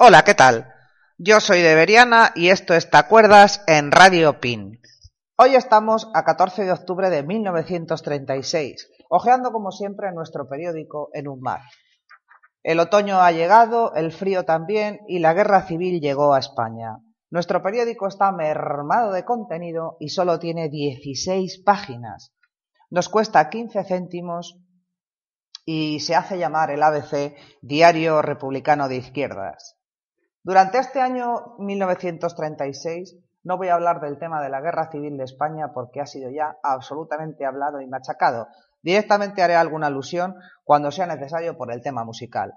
Hola, 0.00 0.22
¿qué 0.22 0.34
tal? 0.34 0.72
Yo 1.16 1.40
soy 1.40 1.60
de 1.60 1.74
Beriana 1.74 2.30
y 2.36 2.50
esto 2.50 2.72
es 2.72 2.88
¿Te 2.88 2.98
en 3.66 3.90
Radio 3.90 4.38
PIN. 4.38 4.80
Hoy 5.36 5.56
estamos 5.56 6.08
a 6.14 6.24
14 6.24 6.66
de 6.66 6.70
octubre 6.70 7.10
de 7.10 7.24
1936, 7.24 8.92
ojeando 9.10 9.50
como 9.50 9.72
siempre 9.72 10.12
nuestro 10.12 10.48
periódico 10.48 11.10
en 11.14 11.26
un 11.26 11.40
mar. 11.40 11.62
El 12.62 12.78
otoño 12.78 13.20
ha 13.20 13.32
llegado, 13.32 13.92
el 13.94 14.12
frío 14.12 14.44
también 14.44 15.00
y 15.08 15.18
la 15.18 15.34
guerra 15.34 15.62
civil 15.62 16.00
llegó 16.00 16.32
a 16.32 16.38
España. 16.38 16.98
Nuestro 17.28 17.60
periódico 17.60 18.06
está 18.06 18.30
mermado 18.30 19.10
de 19.10 19.24
contenido 19.24 19.96
y 19.98 20.10
solo 20.10 20.38
tiene 20.38 20.68
16 20.68 21.64
páginas. 21.64 22.32
Nos 22.88 23.08
cuesta 23.08 23.50
15 23.50 23.82
céntimos 23.82 24.60
y 25.64 25.98
se 25.98 26.14
hace 26.14 26.38
llamar 26.38 26.70
el 26.70 26.84
ABC 26.84 27.34
Diario 27.62 28.22
Republicano 28.22 28.88
de 28.88 28.94
Izquierdas. 28.94 29.77
Durante 30.48 30.78
este 30.78 31.02
año 31.02 31.56
1936 31.58 33.18
no 33.44 33.58
voy 33.58 33.68
a 33.68 33.74
hablar 33.74 34.00
del 34.00 34.18
tema 34.18 34.40
de 34.40 34.48
la 34.48 34.62
guerra 34.62 34.90
civil 34.90 35.18
de 35.18 35.24
España 35.24 35.74
porque 35.74 36.00
ha 36.00 36.06
sido 36.06 36.30
ya 36.30 36.56
absolutamente 36.62 37.44
hablado 37.44 37.82
y 37.82 37.86
machacado. 37.86 38.48
Directamente 38.80 39.42
haré 39.42 39.56
alguna 39.56 39.88
alusión 39.88 40.36
cuando 40.64 40.90
sea 40.90 41.04
necesario 41.04 41.58
por 41.58 41.70
el 41.70 41.82
tema 41.82 42.02
musical. 42.02 42.54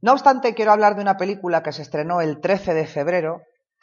No 0.00 0.12
obstante, 0.12 0.54
quiero 0.54 0.70
hablar 0.70 0.94
de 0.94 1.02
una 1.02 1.16
película 1.16 1.64
que 1.64 1.72
se 1.72 1.82
estrenó 1.82 2.20
el 2.20 2.40
13 2.40 2.74
de 2.74 2.86
febrero, 2.86 3.42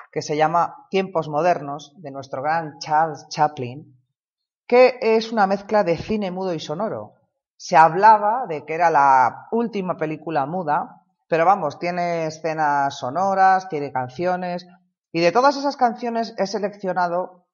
que 0.09 0.21
se 0.21 0.37
llama 0.37 0.87
Tiempos 0.89 1.27
Modernos, 1.27 1.95
de 1.97 2.11
nuestro 2.11 2.41
gran 2.41 2.79
Charles 2.79 3.27
Chaplin, 3.27 3.93
que 4.65 4.99
es 5.01 5.33
una 5.33 5.47
mezcla 5.47 5.83
de 5.83 5.97
cine 5.97 6.31
mudo 6.31 6.53
y 6.53 6.61
sonoro. 6.61 7.15
Se 7.57 7.75
hablaba 7.75 8.45
de 8.47 8.63
que 8.63 8.73
era 8.73 8.89
la 8.89 9.47
última 9.51 9.97
película 9.97 10.45
muda, 10.45 11.03
pero 11.27 11.45
vamos, 11.45 11.79
tiene 11.79 12.25
escenas 12.25 12.97
sonoras, 12.97 13.69
tiene 13.69 13.91
canciones, 13.91 14.65
y 15.11 15.21
de 15.21 15.31
todas 15.31 15.57
esas 15.57 15.77
canciones 15.77 16.33
he 16.37 16.47
seleccionado 16.47 17.47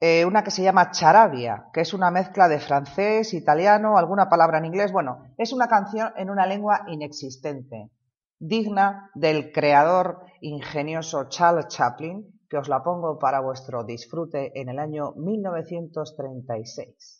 eh, 0.00 0.24
una 0.24 0.42
que 0.42 0.50
se 0.50 0.62
llama 0.62 0.92
Charabia, 0.92 1.66
que 1.74 1.82
es 1.82 1.92
una 1.92 2.10
mezcla 2.10 2.48
de 2.48 2.58
francés, 2.58 3.34
italiano, 3.34 3.98
alguna 3.98 4.30
palabra 4.30 4.56
en 4.56 4.64
inglés. 4.64 4.92
Bueno, 4.92 5.24
es 5.36 5.52
una 5.52 5.68
canción 5.68 6.14
en 6.16 6.30
una 6.30 6.46
lengua 6.46 6.86
inexistente, 6.88 7.90
digna 8.38 9.10
del 9.14 9.52
creador 9.52 10.24
ingenioso 10.40 11.28
Charles 11.28 11.68
Chaplin, 11.68 12.40
que 12.48 12.56
os 12.56 12.68
la 12.68 12.82
pongo 12.82 13.18
para 13.18 13.40
vuestro 13.40 13.84
disfrute 13.84 14.58
en 14.58 14.70
el 14.70 14.78
año 14.78 15.12
1936. 15.16 17.19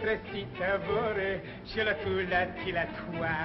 crescita 0.00 0.80
vore 0.86 1.42
și 1.70 1.76
lătulati 1.76 2.72
la 2.72 2.84
tua. 2.96 3.36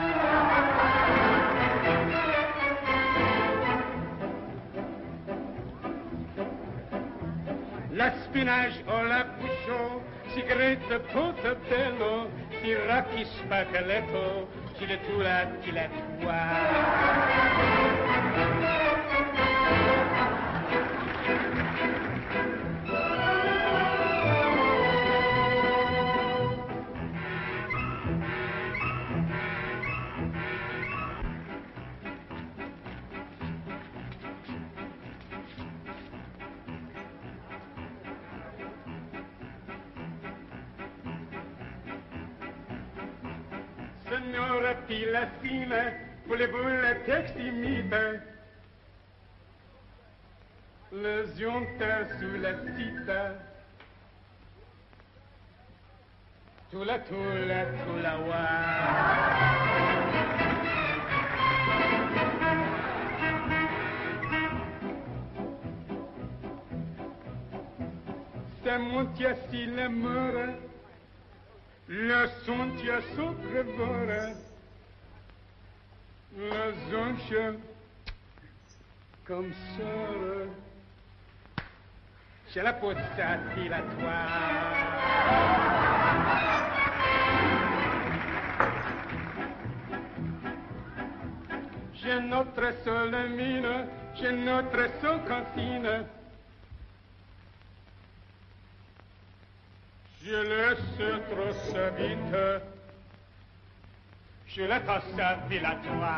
La 7.99 8.11
spinaj 8.23 8.73
o 8.85 8.97
la 9.11 9.21
bouchon, 9.39 10.01
si 10.31 10.41
grete 10.41 10.97
potapello, 11.13 12.27
si 12.57 12.69
rachis 12.87 13.31
pacaleto, 13.47 14.47
si 14.75 14.85
lătulati 14.89 15.71
la 15.71 15.85
tua. 16.19 16.41
mine, 45.65 46.37
les 46.37 46.47
bulle 46.47 46.97
textimide. 47.05 48.21
Le 50.91 51.25
jonte 51.37 51.83
sous 52.19 52.37
la 52.41 52.53
cita. 52.53 53.33
Tula 56.71 56.99
tula 56.99 57.65
tula 57.85 58.17
wa. 58.27 59.65
mon 68.77 68.89
montia 68.91 69.35
si 69.49 69.65
le 69.67 69.87
mora, 69.87 70.47
le 71.87 72.27
son 72.45 72.75
tia 72.77 72.99
sobrevora 73.15 74.44
la 76.37 76.71
zoncha 76.89 77.53
comme 79.25 79.53
ça. 79.75 80.63
C'è 82.47 82.61
la 82.61 82.73
pozza 82.73 83.39
J'ai 91.93 92.19
notre 92.19 92.73
seule 92.83 93.29
mine, 93.29 93.87
j'ai 94.15 94.31
notre 94.31 94.89
seule 95.01 95.23
cantine. 95.25 96.05
Je 100.23 100.35
laisse 100.35 101.27
trop 101.29 101.53
sa 101.71 101.89
vite, 101.91 102.74
sur 104.55 104.67
le 104.69 104.79
cosse 104.85 105.03
villageois. 105.49 106.15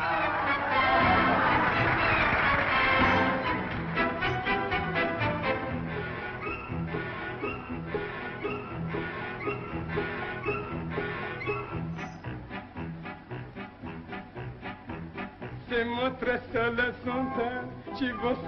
se 15.68 15.84
mostra 15.84 16.38
solo 16.52 16.92
sonta, 17.02 17.66
ci 17.96 18.08
fosse. 18.20 18.38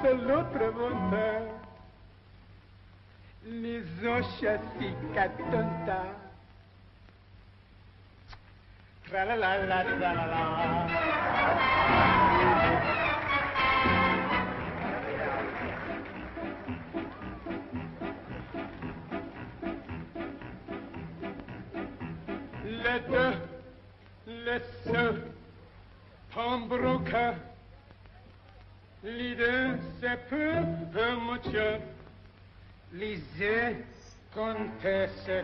Les 3.44 3.84
oscias 4.06 4.60
si. 4.78 4.94
Tra 9.10 9.24
la 9.24 9.34
la 9.34 9.56
la 9.66 9.82
tra 9.82 10.12
la 10.14 10.26
la. 10.32 10.40
Le 22.62 23.00
deux, 23.08 23.34
le 24.26 24.60
seul, 24.84 25.24
Pembroke, 26.32 27.34
l'idée 29.02 29.72
c'est 30.00 30.20
peu, 30.28 30.52
peu 30.92 31.16
mucho, 31.16 31.82
lisez, 32.92 33.84
comptez, 34.32 35.08
se 35.24 35.42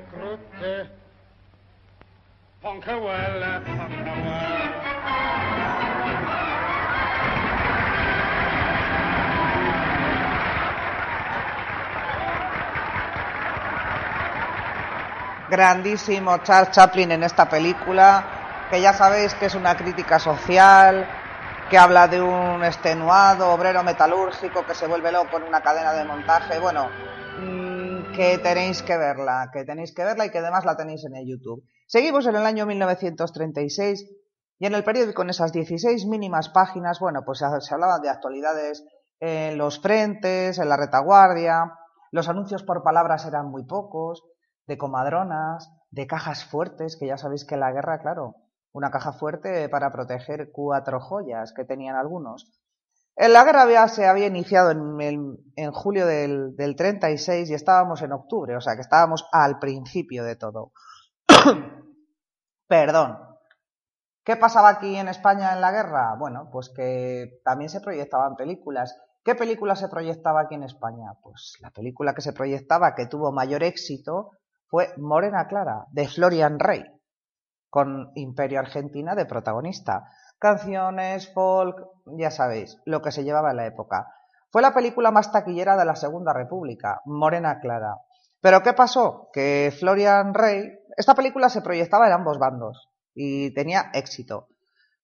Grandísimo 15.48 16.38
Charles 16.38 16.72
Chaplin 16.72 17.12
en 17.12 17.22
esta 17.22 17.48
película, 17.48 18.24
que 18.68 18.80
ya 18.80 18.92
sabéis 18.92 19.32
que 19.34 19.46
es 19.46 19.54
una 19.54 19.76
crítica 19.76 20.18
social, 20.18 21.06
que 21.70 21.78
habla 21.78 22.08
de 22.08 22.20
un 22.20 22.64
extenuado 22.64 23.52
obrero 23.52 23.84
metalúrgico 23.84 24.66
que 24.66 24.74
se 24.74 24.88
vuelve 24.88 25.12
loco 25.12 25.36
en 25.36 25.44
una 25.44 25.60
cadena 25.60 25.92
de 25.92 26.04
montaje. 26.04 26.58
Bueno, 26.58 26.88
que 28.16 28.38
tenéis 28.38 28.82
que 28.82 28.96
verla, 28.96 29.50
que 29.52 29.64
tenéis 29.64 29.92
que 29.92 30.02
verla 30.02 30.24
y 30.24 30.30
que 30.30 30.38
además 30.38 30.64
la 30.64 30.76
tenéis 30.76 31.04
en 31.04 31.16
el 31.16 31.28
YouTube. 31.28 31.62
Seguimos 31.86 32.26
en 32.26 32.36
el 32.36 32.46
año 32.46 32.64
1936 32.64 34.08
y 34.58 34.66
en 34.66 34.74
el 34.74 34.84
periódico, 34.84 35.20
en 35.20 35.30
esas 35.30 35.52
16 35.52 36.06
mínimas 36.06 36.48
páginas, 36.48 36.98
bueno, 36.98 37.20
pues 37.26 37.40
se, 37.40 37.74
hablaba 37.74 37.98
de 37.98 38.08
actualidades 38.08 38.86
en 39.20 39.58
los 39.58 39.80
frentes, 39.82 40.58
en 40.58 40.68
la 40.70 40.78
retaguardia, 40.78 41.74
los 42.10 42.30
anuncios 42.30 42.62
por 42.62 42.82
palabras 42.82 43.26
eran 43.26 43.50
muy 43.50 43.66
pocos, 43.66 44.24
de 44.66 44.78
comadronas, 44.78 45.70
de 45.90 46.06
cajas 46.06 46.46
fuertes, 46.46 46.96
que 46.96 47.06
ya 47.06 47.18
sabéis 47.18 47.44
que 47.44 47.58
la 47.58 47.70
guerra, 47.70 47.98
claro, 47.98 48.36
una 48.72 48.90
caja 48.90 49.12
fuerte 49.12 49.68
para 49.68 49.92
proteger 49.92 50.50
cuatro 50.52 51.00
joyas 51.00 51.52
que 51.52 51.64
tenían 51.66 51.96
algunos. 51.96 52.50
Guerra 53.16 53.62
había, 53.62 53.88
se 53.88 54.06
había 54.06 54.26
iniciado 54.26 54.70
en, 54.70 55.00
el- 55.00 55.38
en 55.56 55.72
julio 55.72 56.06
del, 56.06 56.54
del 56.56 56.76
36 56.76 57.50
y 57.50 57.54
estábamos 57.54 58.02
en 58.02 58.12
octubre, 58.12 58.56
o 58.56 58.60
sea 58.60 58.74
que 58.74 58.82
estábamos 58.82 59.26
al 59.32 59.58
principio 59.58 60.24
de 60.24 60.36
todo. 60.36 60.72
Perdón. 62.68 63.18
¿Qué 64.24 64.36
pasaba 64.36 64.68
aquí 64.70 64.96
en 64.96 65.06
España 65.08 65.52
en 65.52 65.60
la 65.60 65.70
guerra? 65.70 66.16
Bueno, 66.18 66.48
pues 66.50 66.70
que 66.74 67.40
también 67.44 67.70
se 67.70 67.80
proyectaban 67.80 68.34
películas. 68.34 68.98
¿Qué 69.24 69.36
película 69.36 69.76
se 69.76 69.88
proyectaba 69.88 70.40
aquí 70.42 70.56
en 70.56 70.64
España? 70.64 71.12
Pues 71.22 71.54
la 71.60 71.70
película 71.70 72.12
que 72.12 72.22
se 72.22 72.32
proyectaba 72.32 72.94
que 72.96 73.06
tuvo 73.06 73.30
mayor 73.30 73.62
éxito 73.62 74.30
fue 74.68 74.92
Morena 74.96 75.46
Clara, 75.46 75.86
de 75.92 76.08
Florian 76.08 76.58
Rey, 76.58 76.82
con 77.70 78.10
Imperio 78.16 78.58
Argentina 78.58 79.14
de 79.14 79.26
protagonista. 79.26 80.10
Canciones, 80.38 81.32
folk, 81.32 81.76
ya 82.18 82.30
sabéis, 82.30 82.78
lo 82.84 83.00
que 83.00 83.12
se 83.12 83.24
llevaba 83.24 83.50
en 83.50 83.56
la 83.56 83.66
época. 83.66 84.12
Fue 84.50 84.62
la 84.62 84.74
película 84.74 85.10
más 85.10 85.32
taquillera 85.32 85.76
de 85.76 85.84
la 85.84 85.96
Segunda 85.96 86.32
República, 86.32 87.00
Morena 87.04 87.60
Clara. 87.60 87.96
Pero 88.40 88.62
¿qué 88.62 88.74
pasó? 88.74 89.28
Que 89.32 89.74
Florian 89.78 90.34
Rey, 90.34 90.70
esta 90.96 91.14
película 91.14 91.48
se 91.48 91.62
proyectaba 91.62 92.06
en 92.06 92.12
ambos 92.12 92.38
bandos 92.38 92.90
y 93.14 93.52
tenía 93.54 93.90
éxito. 93.92 94.48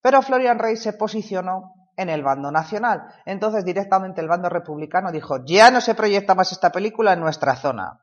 Pero 0.01 0.23
Florian 0.23 0.59
Rey 0.59 0.77
se 0.77 0.93
posicionó 0.93 1.75
en 1.97 2.09
el 2.09 2.23
bando 2.23 2.51
nacional. 2.51 3.03
Entonces 3.25 3.65
directamente 3.65 4.21
el 4.21 4.29
bando 4.29 4.49
republicano 4.49 5.11
dijo, 5.13 5.45
ya 5.45 5.71
no 5.71 5.81
se 5.81 5.95
proyecta 5.95 6.35
más 6.35 6.53
esta 6.53 6.71
película 6.71 7.13
en 7.13 7.21
nuestra 7.21 7.57
zona. 7.57 8.01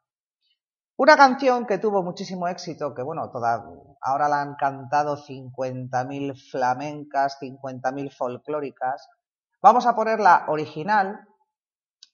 Una 0.99 1.15
canción 1.15 1.65
que 1.65 1.77
tuvo 1.77 2.03
muchísimo 2.03 2.49
éxito, 2.49 2.93
que 2.93 3.01
bueno, 3.01 3.31
toda, 3.31 3.63
ahora 4.01 4.27
la 4.27 4.41
han 4.41 4.55
cantado 4.55 5.15
50.000 5.15 6.51
flamencas, 6.51 7.37
50.000 7.39 8.11
folclóricas. 8.11 9.07
Vamos 9.61 9.85
a 9.85 9.95
poner 9.95 10.19
la 10.19 10.43
original, 10.49 11.25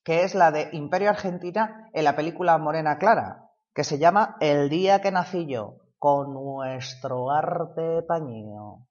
que 0.04 0.24
es 0.24 0.36
la 0.36 0.52
de 0.52 0.70
Imperio 0.74 1.10
Argentina 1.10 1.90
en 1.94 2.04
la 2.04 2.16
película 2.16 2.60
Morena 2.60 3.00
Clara, 3.00 3.50
que 3.74 3.84
se 3.84 3.98
llama 3.98 4.38
El 4.40 4.70
día 4.70 5.02
que 5.02 5.10
nací 5.10 5.48
yo, 5.48 5.78
con 5.98 6.32
nuestro 6.32 7.32
arte 7.32 8.04
pañío. 8.04 8.86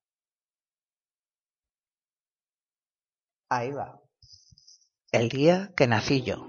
Ahí 3.49 3.71
va. 3.71 4.01
El 5.13 5.29
día 5.29 5.71
que 5.77 5.87
nací 5.87 6.23
yo. 6.25 6.49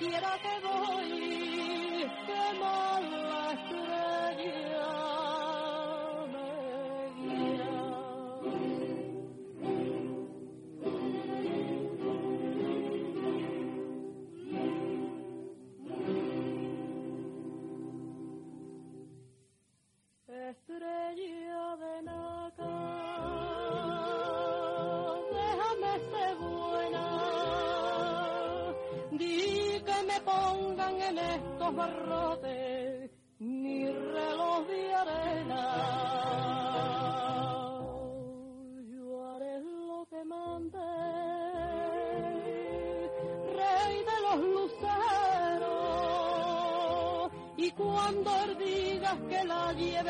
Donde 0.00 0.18
quiera 0.18 0.38
que 0.38 0.57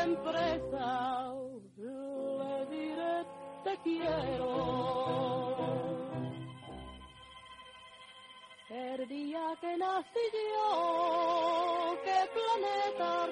la 0.08 0.14
lleven 0.14 0.16
presa, 0.22 1.34
le 1.76 2.66
diré 2.66 3.26
te 3.64 3.76
quiero. 3.82 4.50
El 8.70 9.08
día 9.08 9.56
que 9.60 9.76
nací 9.76 10.26
yo, 10.54 11.96
qué 12.04 12.28
planeta 12.36 13.26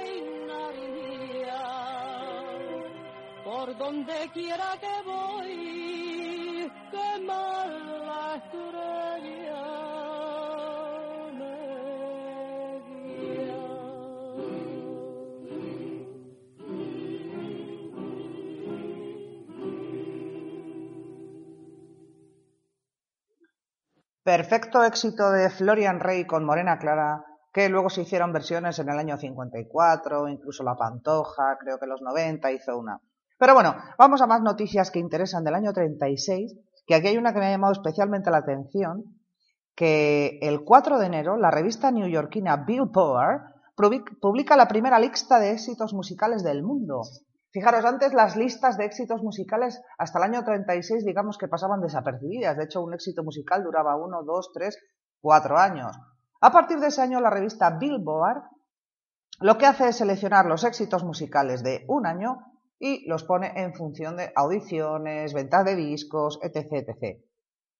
reinaría. 0.00 1.12
Por 3.44 3.76
donde 3.76 4.30
quiera 4.32 4.78
que 4.80 5.02
voy, 5.04 5.81
Perfecto 24.36 24.82
éxito 24.82 25.30
de 25.30 25.50
Florian 25.50 26.00
Rey 26.00 26.24
con 26.26 26.46
Morena 26.46 26.78
Clara, 26.78 27.22
que 27.52 27.68
luego 27.68 27.90
se 27.90 28.00
hicieron 28.00 28.32
versiones 28.32 28.78
en 28.78 28.88
el 28.88 28.98
año 28.98 29.18
54, 29.18 30.26
incluso 30.26 30.62
La 30.64 30.74
Pantoja, 30.74 31.58
creo 31.60 31.78
que 31.78 31.86
los 31.86 32.00
90 32.00 32.50
hizo 32.50 32.78
una. 32.78 32.98
Pero 33.38 33.52
bueno, 33.52 33.74
vamos 33.98 34.22
a 34.22 34.26
más 34.26 34.40
noticias 34.40 34.90
que 34.90 35.00
interesan 35.00 35.44
del 35.44 35.52
año 35.54 35.74
36, 35.74 36.56
que 36.86 36.94
aquí 36.94 37.08
hay 37.08 37.18
una 37.18 37.34
que 37.34 37.40
me 37.40 37.46
ha 37.48 37.50
llamado 37.50 37.74
especialmente 37.74 38.30
la 38.30 38.38
atención, 38.38 39.04
que 39.74 40.38
el 40.40 40.64
4 40.64 40.98
de 40.98 41.04
enero 41.08 41.36
la 41.36 41.50
revista 41.50 41.90
neoyorquina 41.90 42.56
Billboard 42.56 43.42
public- 43.76 44.18
publica 44.18 44.56
la 44.56 44.66
primera 44.66 44.98
lista 44.98 45.40
de 45.40 45.50
éxitos 45.50 45.92
musicales 45.92 46.42
del 46.42 46.62
mundo. 46.62 47.02
Fijaros, 47.52 47.84
antes 47.84 48.14
las 48.14 48.34
listas 48.34 48.78
de 48.78 48.86
éxitos 48.86 49.22
musicales 49.22 49.82
hasta 49.98 50.18
el 50.18 50.24
año 50.24 50.42
36 50.42 51.04
digamos 51.04 51.36
que 51.36 51.48
pasaban 51.48 51.82
desapercibidas. 51.82 52.56
De 52.56 52.64
hecho, 52.64 52.82
un 52.82 52.94
éxito 52.94 53.22
musical 53.22 53.62
duraba 53.62 53.94
uno, 53.96 54.22
dos, 54.22 54.50
tres, 54.54 54.78
cuatro 55.20 55.58
años. 55.58 55.94
A 56.40 56.50
partir 56.50 56.80
de 56.80 56.86
ese 56.86 57.02
año 57.02 57.20
la 57.20 57.30
revista 57.30 57.70
Billboard 57.78 58.42
lo 59.40 59.58
que 59.58 59.66
hace 59.66 59.88
es 59.88 59.96
seleccionar 59.96 60.46
los 60.46 60.64
éxitos 60.64 61.04
musicales 61.04 61.62
de 61.62 61.84
un 61.88 62.06
año 62.06 62.38
y 62.78 63.06
los 63.08 63.24
pone 63.24 63.52
en 63.56 63.74
función 63.74 64.16
de 64.16 64.32
audiciones, 64.34 65.34
ventas 65.34 65.64
de 65.64 65.76
discos, 65.76 66.38
etc. 66.42 66.72
etc. 66.72 67.18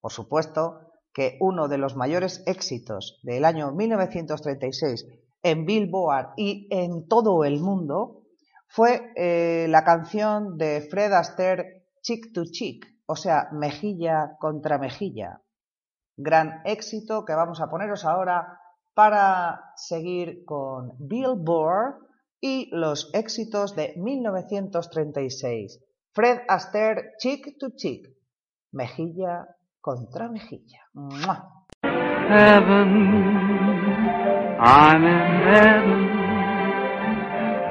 Por 0.01 0.13
supuesto 0.13 0.93
que 1.15 1.39
uno 1.41 1.69
de 1.69 1.79
los 1.79 1.97
mayores 1.97 2.43
éxitos 2.47 3.21
del 3.23 3.45
año 3.45 3.73
1936 3.73 5.07
en 5.43 5.65
Billboard 5.65 6.35
y 6.37 6.69
en 6.71 7.07
todo 7.09 7.45
el 7.45 7.61
mundo 7.61 8.22
fue 8.73 9.13
eh, 9.17 9.67
la 9.69 9.85
canción 9.85 10.57
de 10.57 10.81
Fred 10.91 11.13
Astaire 11.13 11.85
Chick 12.01 12.33
to 12.33 12.45
Chick, 12.51 12.87
o 13.05 13.17
sea, 13.17 13.49
mejilla 13.53 14.37
contra 14.39 14.79
mejilla. 14.79 15.43
Gran 16.17 16.63
éxito 16.65 17.27
que 17.27 17.35
vamos 17.35 17.61
a 17.61 17.69
poneros 17.69 18.07
ahora 18.07 18.59
para 18.95 19.61
seguir 19.77 20.47
con 20.47 20.93
Billboard 20.99 21.97
y 22.41 22.71
los 22.75 23.11
éxitos 23.13 23.77
de 23.77 23.93
1936. 23.99 25.79
Fred 26.15 26.39
Astaire 26.49 27.13
Chick 27.19 27.59
to 27.59 27.73
Chick, 27.77 28.09
mejilla 28.73 29.49
contra 29.83 30.31
mejilla. 30.31 30.81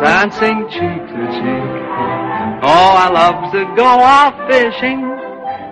dancing 0.00 0.68
cheek 0.70 1.02
to 1.10 1.22
cheek. 1.34 1.68
Oh, 2.62 2.92
I 3.04 3.08
love 3.10 3.52
to 3.52 3.64
go 3.76 3.86
out 3.86 4.34
fishing 4.50 5.00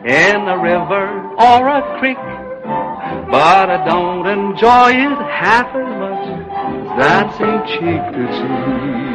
in 0.06 0.48
a 0.48 0.58
river 0.58 1.06
or 1.38 1.68
a 1.68 1.98
creek, 1.98 2.18
but 3.30 3.70
I 3.70 3.84
don't 3.86 4.26
enjoy 4.26 4.90
it 4.90 5.18
half 5.30 5.68
as 5.74 5.90
much 6.02 6.24
as 6.26 6.86
dancing 6.98 7.58
cheek 7.70 8.02
to 8.14 8.24
cheek. 8.36 9.06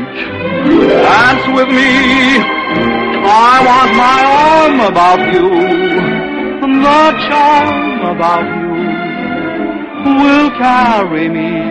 Dance 0.90 1.46
with 1.56 1.70
me. 1.70 2.62
I 3.24 3.56
want 3.70 3.92
my 3.96 4.20
arm 4.50 4.80
about 4.92 5.22
you, 5.34 5.50
the 6.82 7.04
charm 7.28 8.16
about 8.16 8.46
you 8.58 8.72
will 10.04 10.50
carry 10.52 11.30
me 11.30 11.71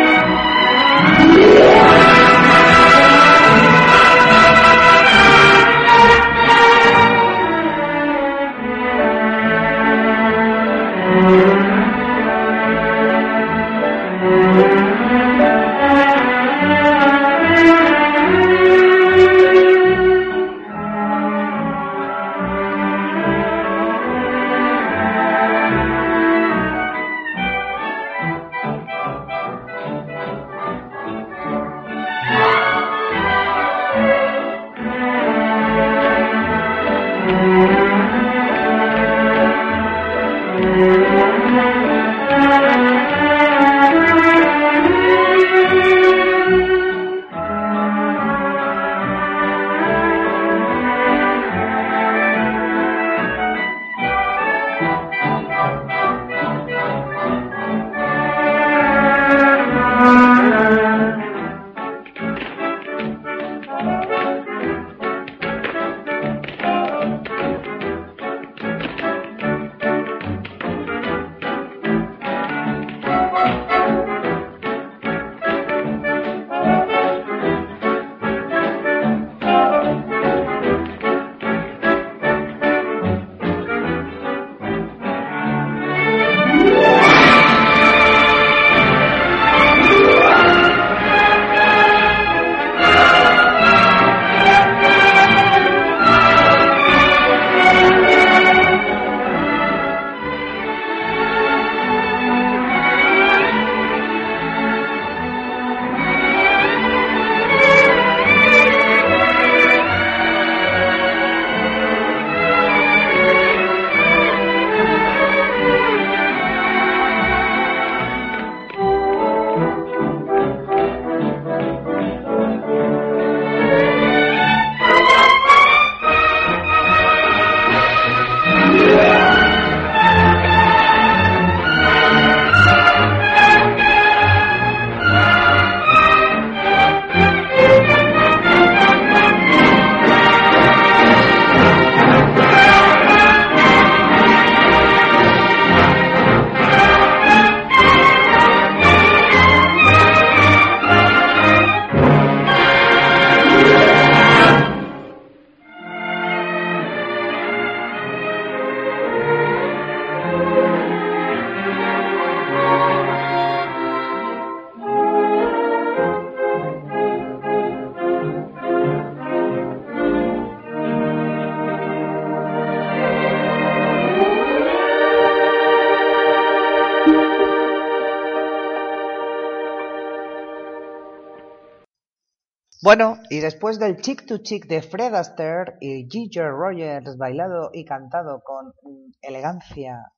Y 183.31 183.39
después 183.39 183.79
del 183.79 184.01
chick 184.01 184.25
to 184.25 184.39
chick 184.39 184.67
de 184.67 184.81
Fred 184.81 185.15
Astaire 185.15 185.77
y 185.79 186.05
Ginger 186.09 186.51
Rogers 186.51 187.15
bailado 187.15 187.69
y 187.71 187.85
cantado 187.85 188.43
con 188.43 188.73
mm, 188.83 189.11
elegancia 189.21 190.11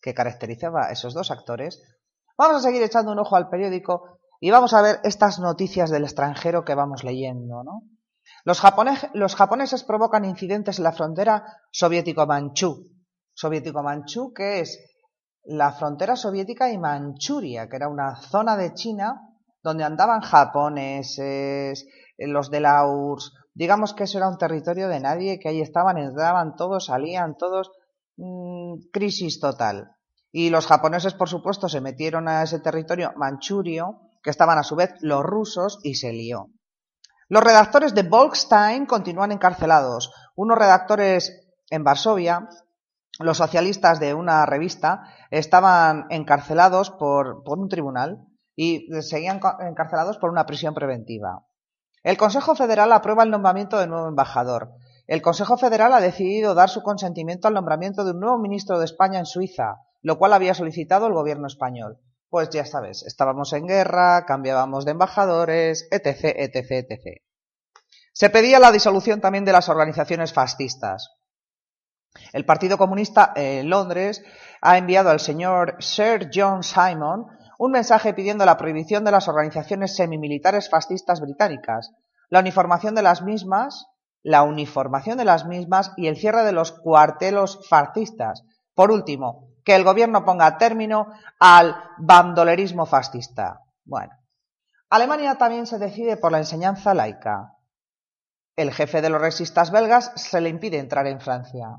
que 0.00 0.14
caracterizaba 0.14 0.86
a 0.86 0.92
esos 0.92 1.12
dos 1.12 1.32
actores, 1.32 1.82
vamos 2.38 2.58
a 2.58 2.68
seguir 2.68 2.80
echando 2.84 3.10
un 3.10 3.18
ojo 3.18 3.34
al 3.34 3.48
periódico 3.48 4.20
y 4.38 4.52
vamos 4.52 4.72
a 4.72 4.82
ver 4.82 5.00
estas 5.02 5.40
noticias 5.40 5.90
del 5.90 6.04
extranjero 6.04 6.64
que 6.64 6.76
vamos 6.76 7.02
leyendo, 7.02 7.64
¿no? 7.64 7.82
Los, 8.44 8.62
los 9.14 9.34
japoneses 9.34 9.82
provocan 9.82 10.24
incidentes 10.24 10.78
en 10.78 10.84
la 10.84 10.92
frontera 10.92 11.42
soviético-manchú. 11.72 12.86
Soviético-manchú, 13.34 14.32
que 14.32 14.60
es 14.60 14.78
la 15.42 15.72
frontera 15.72 16.14
soviética 16.14 16.70
y 16.70 16.78
Manchuria, 16.78 17.68
que 17.68 17.74
era 17.74 17.88
una 17.88 18.14
zona 18.14 18.56
de 18.56 18.74
China 18.74 19.29
donde 19.62 19.84
andaban 19.84 20.20
japoneses, 20.20 21.86
eh, 22.16 22.26
los 22.26 22.50
de 22.50 22.60
la 22.60 22.86
URSS. 22.86 23.32
Digamos 23.54 23.94
que 23.94 24.04
eso 24.04 24.18
era 24.18 24.28
un 24.28 24.38
territorio 24.38 24.88
de 24.88 25.00
nadie, 25.00 25.38
que 25.38 25.48
ahí 25.48 25.60
estaban, 25.60 25.98
entraban 25.98 26.56
todos, 26.56 26.86
salían 26.86 27.36
todos. 27.36 27.70
mm, 28.16 28.90
crisis 28.92 29.40
total. 29.40 29.96
Y 30.32 30.50
los 30.50 30.66
japoneses, 30.66 31.14
por 31.14 31.28
supuesto, 31.28 31.68
se 31.68 31.80
metieron 31.80 32.28
a 32.28 32.42
ese 32.42 32.60
territorio 32.60 33.12
manchurio, 33.16 34.00
que 34.22 34.30
estaban 34.30 34.58
a 34.58 34.62
su 34.62 34.76
vez 34.76 34.94
los 35.00 35.24
rusos, 35.24 35.78
y 35.82 35.94
se 35.94 36.12
lió. 36.12 36.48
Los 37.28 37.42
redactores 37.42 37.94
de 37.94 38.02
Volkstein 38.02 38.86
continúan 38.86 39.32
encarcelados. 39.32 40.12
Unos 40.36 40.58
redactores 40.58 41.48
en 41.70 41.84
Varsovia, 41.84 42.48
los 43.18 43.38
socialistas 43.38 44.00
de 44.00 44.14
una 44.14 44.44
revista, 44.46 45.04
estaban 45.30 46.06
encarcelados 46.10 46.90
por, 46.90 47.42
por 47.42 47.58
un 47.58 47.68
tribunal 47.68 48.26
y 48.62 48.86
seguían 49.00 49.40
ca- 49.40 49.56
encarcelados 49.60 50.18
por 50.18 50.28
una 50.28 50.44
prisión 50.44 50.74
preventiva. 50.74 51.46
El 52.02 52.18
Consejo 52.18 52.54
Federal 52.54 52.92
aprueba 52.92 53.22
el 53.22 53.30
nombramiento 53.30 53.78
del 53.78 53.88
nuevo 53.88 54.06
embajador. 54.06 54.72
El 55.06 55.22
Consejo 55.22 55.56
Federal 55.56 55.94
ha 55.94 56.00
decidido 56.00 56.54
dar 56.54 56.68
su 56.68 56.82
consentimiento 56.82 57.48
al 57.48 57.54
nombramiento 57.54 58.04
de 58.04 58.10
un 58.10 58.20
nuevo 58.20 58.36
ministro 58.36 58.78
de 58.78 58.84
España 58.84 59.18
en 59.18 59.24
Suiza, 59.24 59.76
lo 60.02 60.18
cual 60.18 60.34
había 60.34 60.52
solicitado 60.52 61.06
el 61.06 61.14
gobierno 61.14 61.46
español. 61.46 62.00
Pues 62.28 62.50
ya 62.50 62.66
sabes, 62.66 63.02
estábamos 63.02 63.50
en 63.54 63.66
guerra, 63.66 64.26
cambiábamos 64.26 64.84
de 64.84 64.90
embajadores, 64.90 65.88
etc., 65.90 66.24
etc., 66.36 66.70
etc. 66.86 67.22
Se 68.12 68.28
pedía 68.28 68.58
la 68.58 68.72
disolución 68.72 69.22
también 69.22 69.46
de 69.46 69.52
las 69.52 69.70
organizaciones 69.70 70.34
fascistas. 70.34 71.16
El 72.34 72.44
Partido 72.44 72.76
Comunista 72.76 73.32
en 73.34 73.70
Londres 73.70 74.22
ha 74.60 74.76
enviado 74.76 75.08
al 75.08 75.20
señor 75.20 75.76
Sir 75.78 76.28
John 76.34 76.62
Simon 76.62 77.26
un 77.60 77.72
mensaje 77.72 78.14
pidiendo 78.14 78.46
la 78.46 78.56
prohibición 78.56 79.04
de 79.04 79.10
las 79.10 79.28
organizaciones 79.28 79.94
semimilitares 79.94 80.70
fascistas 80.70 81.20
británicas, 81.20 81.92
la 82.30 82.40
uniformación 82.40 82.94
de 82.94 83.02
las 83.02 83.20
mismas, 83.20 83.84
la 84.22 84.44
uniformación 84.44 85.18
de 85.18 85.26
las 85.26 85.44
mismas 85.44 85.92
y 85.98 86.06
el 86.06 86.16
cierre 86.16 86.42
de 86.42 86.52
los 86.52 86.72
cuartelos 86.72 87.68
fascistas. 87.68 88.44
Por 88.72 88.90
último, 88.90 89.50
que 89.62 89.74
el 89.74 89.84
gobierno 89.84 90.24
ponga 90.24 90.56
término 90.56 91.08
al 91.38 91.76
bandolerismo 91.98 92.86
fascista. 92.86 93.60
Bueno, 93.84 94.14
Alemania 94.88 95.34
también 95.34 95.66
se 95.66 95.78
decide 95.78 96.16
por 96.16 96.32
la 96.32 96.38
enseñanza 96.38 96.94
laica. 96.94 97.58
El 98.56 98.72
jefe 98.72 99.02
de 99.02 99.10
los 99.10 99.20
resistas 99.20 99.70
belgas 99.70 100.12
se 100.16 100.40
le 100.40 100.48
impide 100.48 100.78
entrar 100.78 101.06
en 101.06 101.20
Francia. 101.20 101.76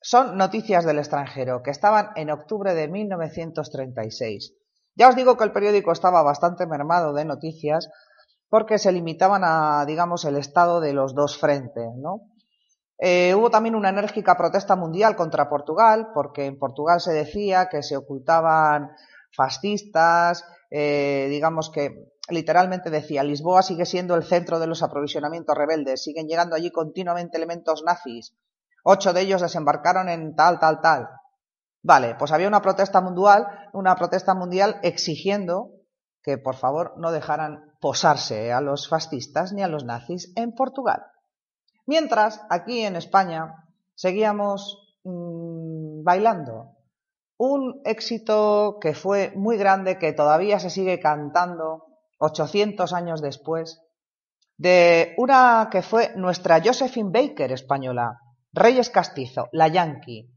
Son 0.00 0.38
noticias 0.38 0.86
del 0.86 0.98
extranjero 0.98 1.62
que 1.62 1.72
estaban 1.72 2.08
en 2.16 2.30
octubre 2.30 2.72
de 2.72 2.88
1936. 2.88 4.54
Ya 4.98 5.08
os 5.08 5.14
digo 5.14 5.36
que 5.36 5.44
el 5.44 5.52
periódico 5.52 5.92
estaba 5.92 6.22
bastante 6.22 6.66
mermado 6.66 7.12
de 7.12 7.24
noticias 7.24 7.88
porque 8.48 8.78
se 8.78 8.90
limitaban 8.90 9.42
a, 9.44 9.84
digamos, 9.86 10.24
el 10.24 10.36
estado 10.36 10.80
de 10.80 10.92
los 10.92 11.14
dos 11.14 11.38
frentes, 11.38 11.88
¿no? 11.96 12.22
Eh, 12.98 13.32
hubo 13.36 13.48
también 13.48 13.76
una 13.76 13.90
enérgica 13.90 14.36
protesta 14.36 14.74
mundial 14.74 15.14
contra 15.14 15.48
Portugal, 15.48 16.08
porque 16.12 16.46
en 16.46 16.58
Portugal 16.58 17.00
se 17.00 17.12
decía 17.12 17.68
que 17.68 17.84
se 17.84 17.96
ocultaban 17.96 18.90
fascistas, 19.30 20.44
eh, 20.68 21.28
digamos 21.30 21.70
que 21.70 22.10
literalmente 22.28 22.90
decía, 22.90 23.22
Lisboa 23.22 23.62
sigue 23.62 23.86
siendo 23.86 24.16
el 24.16 24.24
centro 24.24 24.58
de 24.58 24.66
los 24.66 24.82
aprovisionamientos 24.82 25.56
rebeldes, 25.56 26.02
siguen 26.02 26.26
llegando 26.26 26.56
allí 26.56 26.72
continuamente 26.72 27.36
elementos 27.36 27.84
nazis, 27.86 28.34
ocho 28.82 29.12
de 29.12 29.20
ellos 29.20 29.42
desembarcaron 29.42 30.08
en 30.08 30.34
tal, 30.34 30.58
tal, 30.58 30.80
tal. 30.80 31.08
Vale, 31.82 32.16
pues 32.18 32.32
había 32.32 32.48
una 32.48 32.62
protesta 32.62 33.00
mundial, 33.00 33.46
una 33.72 33.94
protesta 33.94 34.34
mundial 34.34 34.80
exigiendo 34.82 35.70
que 36.22 36.38
por 36.38 36.56
favor 36.56 36.94
no 36.98 37.12
dejaran 37.12 37.72
posarse 37.80 38.52
a 38.52 38.60
los 38.60 38.88
fascistas 38.88 39.52
ni 39.52 39.62
a 39.62 39.68
los 39.68 39.84
nazis 39.84 40.32
en 40.36 40.52
Portugal. 40.52 41.02
Mientras, 41.86 42.44
aquí 42.50 42.82
en 42.82 42.96
España, 42.96 43.64
seguíamos 43.94 44.98
mmm, 45.04 46.02
bailando. 46.02 46.74
Un 47.38 47.80
éxito 47.84 48.78
que 48.80 48.94
fue 48.94 49.32
muy 49.36 49.56
grande, 49.56 49.98
que 49.98 50.12
todavía 50.12 50.58
se 50.58 50.70
sigue 50.70 50.98
cantando 50.98 51.86
800 52.18 52.92
años 52.92 53.22
después, 53.22 53.80
de 54.56 55.14
una 55.18 55.68
que 55.70 55.82
fue 55.82 56.12
nuestra 56.16 56.60
Josephine 56.60 57.10
Baker 57.12 57.52
española, 57.52 58.18
Reyes 58.52 58.90
Castizo, 58.90 59.48
la 59.52 59.68
Yankee. 59.68 60.28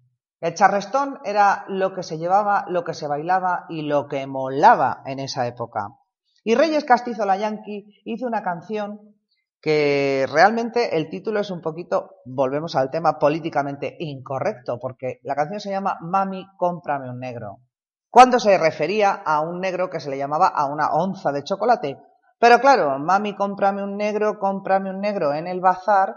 El 0.41 0.55
charrestón 0.55 1.19
era 1.23 1.65
lo 1.67 1.93
que 1.93 2.01
se 2.01 2.17
llevaba, 2.17 2.65
lo 2.67 2.83
que 2.83 2.95
se 2.95 3.07
bailaba 3.07 3.65
y 3.69 3.83
lo 3.83 4.07
que 4.07 4.25
molaba 4.25 5.03
en 5.05 5.19
esa 5.19 5.45
época. 5.45 5.89
Y 6.43 6.55
Reyes 6.55 6.83
Castizo, 6.83 7.25
la 7.25 7.37
Yankee, 7.37 8.01
hizo 8.05 8.25
una 8.25 8.41
canción 8.41 9.15
que 9.61 10.25
realmente 10.31 10.97
el 10.97 11.09
título 11.09 11.39
es 11.41 11.51
un 11.51 11.61
poquito, 11.61 12.15
volvemos 12.25 12.75
al 12.75 12.89
tema 12.89 13.19
políticamente 13.19 13.95
incorrecto, 13.99 14.79
porque 14.79 15.19
la 15.21 15.35
canción 15.35 15.59
se 15.59 15.69
llama 15.69 15.99
Mami, 16.01 16.47
cómprame 16.57 17.11
un 17.11 17.19
negro, 17.19 17.59
cuando 18.09 18.39
se 18.39 18.57
refería 18.57 19.11
a 19.11 19.41
un 19.41 19.59
negro 19.59 19.91
que 19.91 19.99
se 19.99 20.09
le 20.09 20.17
llamaba 20.17 20.47
a 20.47 20.65
una 20.65 20.91
onza 20.91 21.31
de 21.31 21.43
chocolate. 21.43 21.99
Pero 22.39 22.59
claro, 22.59 22.97
Mami, 22.97 23.35
cómprame 23.35 23.83
un 23.83 23.95
negro, 23.95 24.39
cómprame 24.39 24.89
un 24.89 24.99
negro 24.99 25.35
en 25.35 25.45
el 25.45 25.61
bazar, 25.61 26.15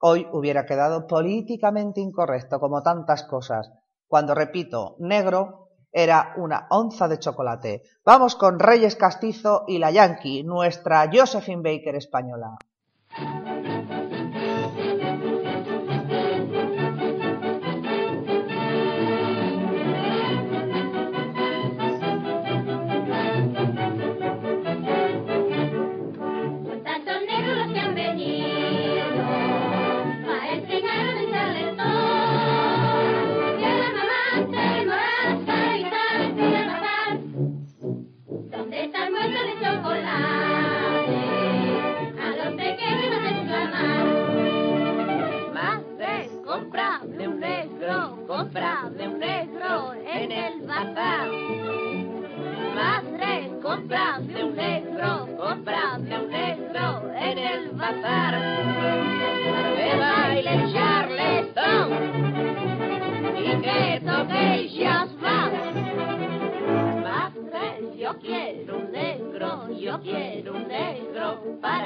hoy 0.00 0.26
hubiera 0.32 0.66
quedado 0.66 1.06
políticamente 1.06 2.00
incorrecto, 2.00 2.60
como 2.60 2.82
tantas 2.82 3.24
cosas. 3.24 3.70
Cuando 4.06 4.34
repito, 4.34 4.96
negro 4.98 5.68
era 5.92 6.34
una 6.36 6.66
onza 6.70 7.08
de 7.08 7.18
chocolate. 7.18 7.82
Vamos 8.04 8.36
con 8.36 8.58
Reyes 8.58 8.96
Castizo 8.96 9.64
y 9.66 9.78
la 9.78 9.90
Yankee, 9.90 10.44
nuestra 10.44 11.08
Josephine 11.12 11.62
Baker 11.62 11.96
española. 11.96 12.56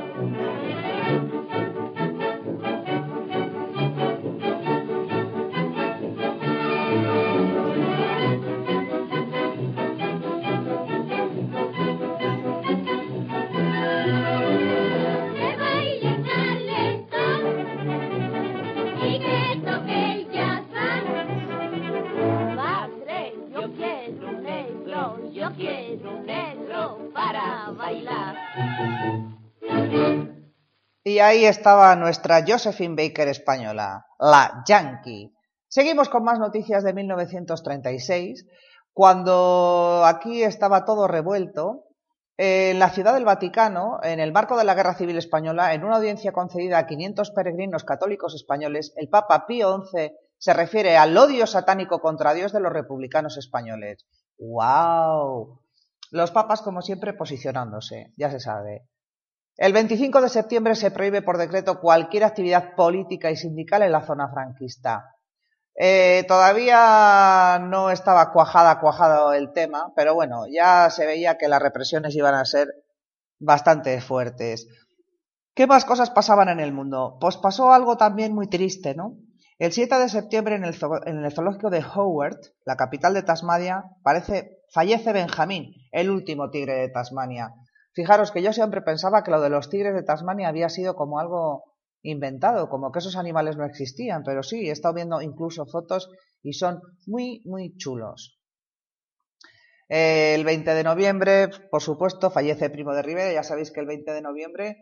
Y 31.21 31.23
ahí 31.23 31.45
estaba 31.45 31.95
nuestra 31.97 32.43
Josephine 32.49 32.97
Baker 32.97 33.29
española, 33.29 34.07
la 34.19 34.63
Yankee. 34.67 35.31
Seguimos 35.69 36.09
con 36.09 36.25
más 36.25 36.39
noticias 36.39 36.83
de 36.83 36.95
1936, 36.95 38.47
cuando 38.95 40.03
aquí 40.07 40.43
estaba 40.43 40.87
todo 40.87 41.07
revuelto. 41.07 41.85
En 42.39 42.79
la 42.79 42.89
ciudad 42.89 43.13
del 43.13 43.27
Vaticano, 43.27 43.99
en 44.03 44.19
el 44.19 44.33
marco 44.33 44.57
de 44.57 44.65
la 44.65 44.75
Guerra 44.75 44.95
Civil 44.95 45.19
Española, 45.19 45.75
en 45.75 45.85
una 45.85 45.97
audiencia 45.97 46.33
concedida 46.33 46.79
a 46.79 46.87
500 46.87 47.33
peregrinos 47.33 47.85
católicos 47.85 48.35
españoles, 48.35 48.95
el 48.97 49.11
Papa 49.11 49.45
Pío 49.47 49.85
XI 49.93 50.13
se 50.39 50.55
refiere 50.55 50.97
al 50.97 51.15
odio 51.19 51.47
satánico 51.47 52.01
contra 52.01 52.33
Dios 52.33 52.51
de 52.51 52.61
los 52.61 52.73
republicanos 52.73 53.37
españoles. 53.37 54.07
¡Wow! 54.39 55.61
Los 56.13 56.31
papas, 56.31 56.63
como 56.63 56.81
siempre, 56.81 57.13
posicionándose, 57.13 58.15
ya 58.17 58.31
se 58.31 58.41
sabe. 58.41 58.87
El 59.57 59.73
25 59.73 60.21
de 60.23 60.29
septiembre 60.29 60.75
se 60.75 60.91
prohíbe 60.91 61.23
por 61.23 61.37
decreto 61.39 61.81
cualquier 61.81 62.25
actividad 62.25 62.75
política 62.75 63.31
y 63.31 63.37
sindical 63.37 63.83
en 63.83 63.93
la 63.93 64.07
zona 64.07 64.29
franquista. 64.29 65.17
Eh, 65.75 66.25
todavía 66.29 67.59
no 67.61 67.91
estaba 67.91 68.33
cuajada, 68.33 68.81
cuajado 68.81 69.33
el 69.33 69.53
tema, 69.53 69.93
pero 69.97 70.15
bueno, 70.15 70.45
ya 70.51 70.91
se 70.91 71.07
veía 71.07 71.39
que 71.39 71.49
las 71.49 71.63
represiones 71.63 72.15
iban 72.15 72.35
a 72.35 72.45
ser 72.45 72.69
bastante 73.39 74.01
fuertes. 74.01 74.69
¿Qué 75.55 75.67
más 75.67 75.85
cosas 75.85 76.11
pasaban 76.11 76.49
en 76.49 76.61
el 76.61 76.73
mundo? 76.73 77.19
Pues 77.21 77.37
pasó 77.37 77.73
algo 77.73 77.97
también 77.97 78.35
muy 78.35 78.49
triste, 78.49 78.95
¿no? 78.95 79.17
El 79.59 79.73
7 79.73 79.99
de 79.99 80.09
septiembre 80.09 80.55
en 80.55 80.65
el, 80.65 80.75
en 81.05 81.25
el 81.25 81.33
zoológico 81.33 81.69
de 81.69 81.85
Howard, 81.85 82.39
la 82.65 82.77
capital 82.77 83.13
de 83.13 83.23
Tasmania, 83.23 83.85
parece, 84.03 84.63
fallece 84.73 85.13
Benjamín, 85.13 85.75
el 85.93 86.09
último 86.09 86.51
tigre 86.51 86.75
de 86.75 86.89
Tasmania. 86.89 87.55
Fijaros 87.93 88.31
que 88.31 88.43
yo 88.43 88.53
siempre 88.53 88.83
pensaba 88.83 89.23
que 89.23 89.31
lo 89.31 89.41
de 89.41 89.51
los 89.51 89.69
tigres 89.69 89.95
de 89.95 90.03
Tasmania 90.03 90.49
había 90.49 90.69
sido 90.69 90.95
como 90.95 91.19
algo 91.19 91.65
inventado, 92.03 92.69
como 92.69 92.93
que 92.93 93.01
esos 93.01 93.17
animales 93.17 93.57
no 93.57 93.65
existían, 93.65 94.23
pero 94.23 94.43
sí, 94.43 94.69
he 94.69 94.73
estado 94.73 94.95
viendo 94.95 95.21
incluso 95.21 95.67
fotos 95.67 96.09
y 96.43 96.53
son 96.55 96.81
muy, 97.07 97.43
muy 97.45 97.77
chulos. 97.77 98.41
Eh, 99.89 100.35
El 100.37 100.45
20 100.45 100.73
de 100.75 100.85
noviembre, 100.85 101.49
por 101.71 101.83
supuesto, 101.83 102.31
fallece 102.31 102.71
Primo 102.71 102.95
de 102.95 103.03
Rivera. 103.03 103.33
Ya 103.33 103.43
sabéis 103.43 103.71
que 103.73 103.81
el 103.81 103.87
20 103.87 104.13
de 104.13 104.23
noviembre, 104.23 104.77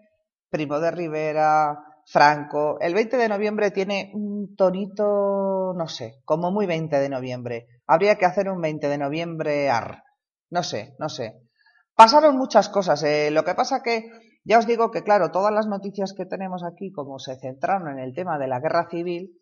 Primo 0.51 0.79
de 0.81 0.91
Rivera, 0.91 1.79
Franco. 2.07 2.79
El 2.81 2.95
20 2.95 3.17
de 3.17 3.29
noviembre 3.29 3.71
tiene 3.71 4.11
un 4.15 4.55
tonito, 4.55 5.73
no 5.75 5.89
sé, 5.89 6.21
como 6.25 6.51
muy 6.51 6.67
20 6.67 6.99
de 6.99 7.09
noviembre. 7.09 7.67
Habría 7.87 8.17
que 8.17 8.27
hacer 8.27 8.49
un 8.51 8.61
20 8.61 8.89
de 8.89 8.99
noviembre 8.99 9.71
ar. 9.71 10.05
No 10.51 10.63
sé, 10.63 10.95
no 10.99 11.09
sé. 11.09 11.48
Pasaron 11.99 12.39
muchas 12.39 12.69
cosas. 12.69 13.03
eh, 13.03 13.33
Lo 13.33 13.43
que 13.43 13.57
pasa 13.57 13.83
que, 13.83 14.09
ya 14.45 14.61
os 14.61 14.69
digo 14.69 14.93
que, 14.93 15.03
claro, 15.03 15.33
todas 15.33 15.53
las 15.53 15.67
noticias 15.67 16.15
que 16.17 16.27
tenemos 16.27 16.63
aquí, 16.63 16.93
como 16.93 17.19
se 17.19 17.37
centraron 17.41 17.89
en 17.89 17.99
el 17.99 18.15
tema 18.15 18.39
de 18.39 18.47
la 18.47 18.61
guerra 18.61 18.87
civil, 18.89 19.37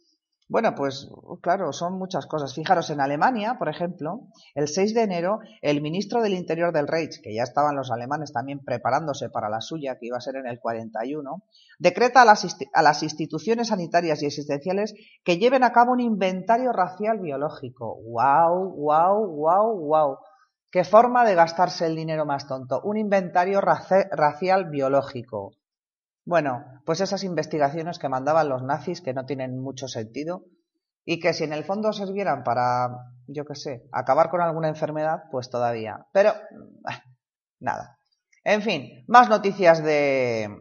bueno, 0.48 0.74
pues 0.74 1.10
claro, 1.42 1.74
son 1.74 1.98
muchas 1.98 2.24
cosas. 2.26 2.54
Fijaros, 2.54 2.88
en 2.88 3.02
Alemania, 3.02 3.56
por 3.58 3.68
ejemplo, 3.68 4.28
el 4.54 4.68
6 4.68 4.94
de 4.94 5.02
enero, 5.02 5.40
el 5.60 5.82
ministro 5.82 6.22
del 6.22 6.32
Interior 6.32 6.72
del 6.72 6.88
Reich, 6.88 7.20
que 7.20 7.34
ya 7.34 7.42
estaban 7.42 7.76
los 7.76 7.90
alemanes 7.90 8.32
también 8.32 8.60
preparándose 8.64 9.28
para 9.28 9.50
la 9.50 9.60
suya, 9.60 9.98
que 9.98 10.06
iba 10.06 10.16
a 10.16 10.22
ser 10.22 10.36
en 10.36 10.46
el 10.46 10.58
41, 10.58 11.42
decreta 11.78 12.22
a 12.22 12.24
las, 12.24 12.46
a 12.72 12.82
las 12.82 13.02
instituciones 13.02 13.68
sanitarias 13.68 14.22
y 14.22 14.26
existenciales 14.26 14.94
que 15.24 15.36
lleven 15.36 15.62
a 15.62 15.72
cabo 15.72 15.92
un 15.92 16.00
inventario 16.00 16.72
racial 16.72 17.18
biológico. 17.18 17.98
¡Wow, 18.02 18.76
wow, 18.76 19.26
wow, 19.26 19.78
wow! 19.78 20.16
¿Qué 20.76 20.84
forma 20.84 21.24
de 21.24 21.34
gastarse 21.34 21.86
el 21.86 21.96
dinero 21.96 22.26
más 22.26 22.46
tonto? 22.46 22.82
Un 22.84 22.98
inventario 22.98 23.62
racial 23.62 24.68
biológico. 24.68 25.54
Bueno, 26.26 26.66
pues 26.84 27.00
esas 27.00 27.24
investigaciones 27.24 27.98
que 27.98 28.10
mandaban 28.10 28.50
los 28.50 28.62
nazis 28.62 29.00
que 29.00 29.14
no 29.14 29.24
tienen 29.24 29.58
mucho 29.58 29.88
sentido 29.88 30.44
y 31.06 31.18
que 31.18 31.32
si 31.32 31.44
en 31.44 31.54
el 31.54 31.64
fondo 31.64 31.94
sirvieran 31.94 32.44
para, 32.44 32.90
yo 33.26 33.46
qué 33.46 33.54
sé, 33.54 33.88
acabar 33.90 34.28
con 34.28 34.42
alguna 34.42 34.68
enfermedad, 34.68 35.22
pues 35.30 35.48
todavía. 35.48 36.08
Pero, 36.12 36.34
ah, 36.84 37.02
nada. 37.58 37.98
En 38.44 38.60
fin, 38.60 39.02
más 39.08 39.30
noticias 39.30 39.82
de... 39.82 40.58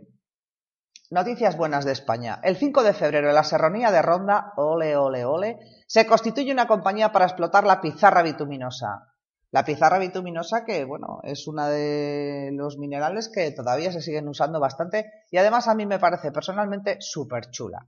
Noticias 1.12 1.58
buenas 1.58 1.84
de 1.84 1.92
España. 1.92 2.40
El 2.42 2.56
5 2.56 2.84
de 2.84 2.94
febrero, 2.94 3.28
en 3.28 3.36
la 3.36 3.44
serranía 3.44 3.92
de 3.92 4.02
Ronda, 4.02 4.54
ole, 4.56 4.96
ole, 4.96 5.26
ole, 5.26 5.60
se 5.88 6.08
constituye 6.08 6.54
una 6.54 6.68
compañía 6.68 7.12
para 7.12 7.26
explotar 7.26 7.66
la 7.66 7.82
pizarra 7.82 8.24
bituminosa. 8.24 9.12
La 9.56 9.64
pizarra 9.64 10.00
bituminosa 10.00 10.66
que, 10.66 10.84
bueno, 10.84 11.22
es 11.24 11.48
una 11.48 11.70
de 11.70 12.50
los 12.52 12.78
minerales 12.78 13.32
que 13.34 13.52
todavía 13.52 13.90
se 13.90 14.02
siguen 14.02 14.28
usando 14.28 14.60
bastante 14.60 15.10
y 15.32 15.38
además 15.38 15.70
a 15.70 15.76
mí 15.76 15.86
me 15.86 15.98
parece 15.98 16.34
personalmente 16.34 16.98
súper 17.00 17.52
chula. 17.52 17.88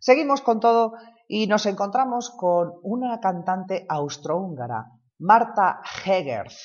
Seguimos 0.00 0.40
con 0.40 0.58
todo 0.58 0.94
y 1.28 1.46
nos 1.46 1.66
encontramos 1.66 2.30
con 2.36 2.72
una 2.82 3.20
cantante 3.20 3.86
austrohúngara, 3.88 4.86
Marta 5.20 5.82
Hegerth. 6.04 6.58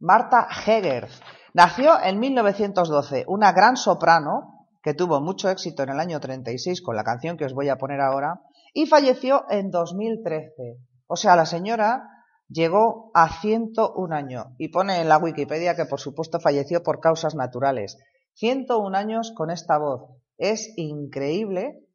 Marta 0.00 0.48
Hegerth 0.66 1.12
nació 1.52 2.02
en 2.02 2.18
1912, 2.18 3.26
una 3.28 3.52
gran 3.52 3.76
soprano 3.76 4.66
que 4.82 4.94
tuvo 4.94 5.20
mucho 5.20 5.50
éxito 5.50 5.82
en 5.82 5.90
el 5.90 6.00
año 6.00 6.20
36 6.20 6.80
con 6.80 6.96
la 6.96 7.04
canción 7.04 7.36
que 7.36 7.44
os 7.44 7.52
voy 7.52 7.68
a 7.68 7.76
poner 7.76 8.00
ahora 8.00 8.40
y 8.72 8.86
falleció 8.86 9.44
en 9.50 9.70
2013. 9.70 10.78
O 11.06 11.16
sea, 11.16 11.36
la 11.36 11.44
señora 11.44 12.15
llegó 12.48 13.10
a 13.14 13.40
101 13.40 14.14
años 14.14 14.46
y 14.58 14.68
pone 14.68 15.00
en 15.00 15.08
la 15.08 15.18
Wikipedia 15.18 15.76
que 15.76 15.86
por 15.86 16.00
supuesto 16.00 16.40
falleció 16.40 16.82
por 16.82 17.00
causas 17.00 17.34
naturales. 17.34 17.98
101 18.34 18.96
años 18.96 19.32
con 19.34 19.50
esta 19.50 19.78
voz. 19.78 20.10
Es 20.38 20.72
increíble, 20.76 21.86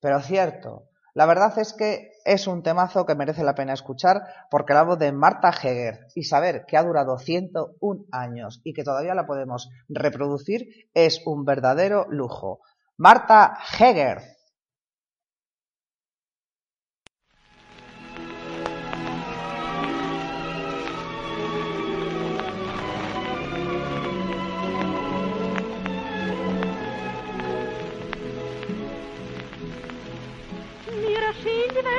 pero 0.00 0.20
cierto. 0.20 0.88
La 1.14 1.26
verdad 1.26 1.58
es 1.58 1.74
que 1.74 2.12
es 2.24 2.46
un 2.46 2.62
temazo 2.62 3.04
que 3.04 3.14
merece 3.14 3.44
la 3.44 3.54
pena 3.54 3.74
escuchar 3.74 4.22
porque 4.50 4.72
la 4.72 4.84
voz 4.84 4.98
de 4.98 5.12
Marta 5.12 5.50
Heger 5.50 6.06
y 6.14 6.24
saber 6.24 6.64
que 6.66 6.78
ha 6.78 6.84
durado 6.84 7.18
101 7.18 8.06
años 8.10 8.60
y 8.64 8.72
que 8.72 8.84
todavía 8.84 9.14
la 9.14 9.26
podemos 9.26 9.68
reproducir 9.88 10.88
es 10.94 11.20
un 11.26 11.44
verdadero 11.44 12.06
lujo. 12.08 12.60
Marta 12.96 13.58
Heger. 13.78 14.22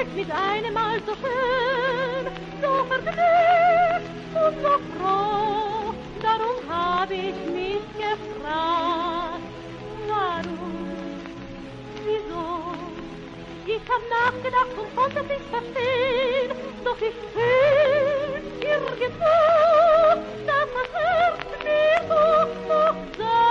Erschien 0.04 0.16
mit 0.16 0.32
einem 0.32 0.74
Mal 0.74 1.02
so 1.06 1.14
schön, 1.16 2.28
so 2.62 2.86
vergnügt 2.86 4.10
und 4.34 4.62
so 4.62 4.74
froh. 4.98 5.94
Darum 6.22 6.58
hab 6.70 7.10
ich 7.12 7.36
mich 7.52 7.86
gefragt, 7.98 9.44
warum, 10.08 11.22
wieso? 12.04 12.46
Ich 13.66 13.82
hab 13.90 14.02
nachgedacht 14.10 14.74
und 14.78 14.96
konnte 14.96 15.20
es 15.20 15.28
nicht 15.28 15.48
verstehen, 15.50 16.52
doch 16.84 16.98
ich 17.02 17.16
fühl 17.34 18.42
irgendwo, 18.62 19.36
dass 20.48 20.70
das 20.74 20.90
Herz 20.94 21.40
mir 21.64 22.00
doch 22.10 22.52
noch 22.68 22.98
sagt, 23.18 23.43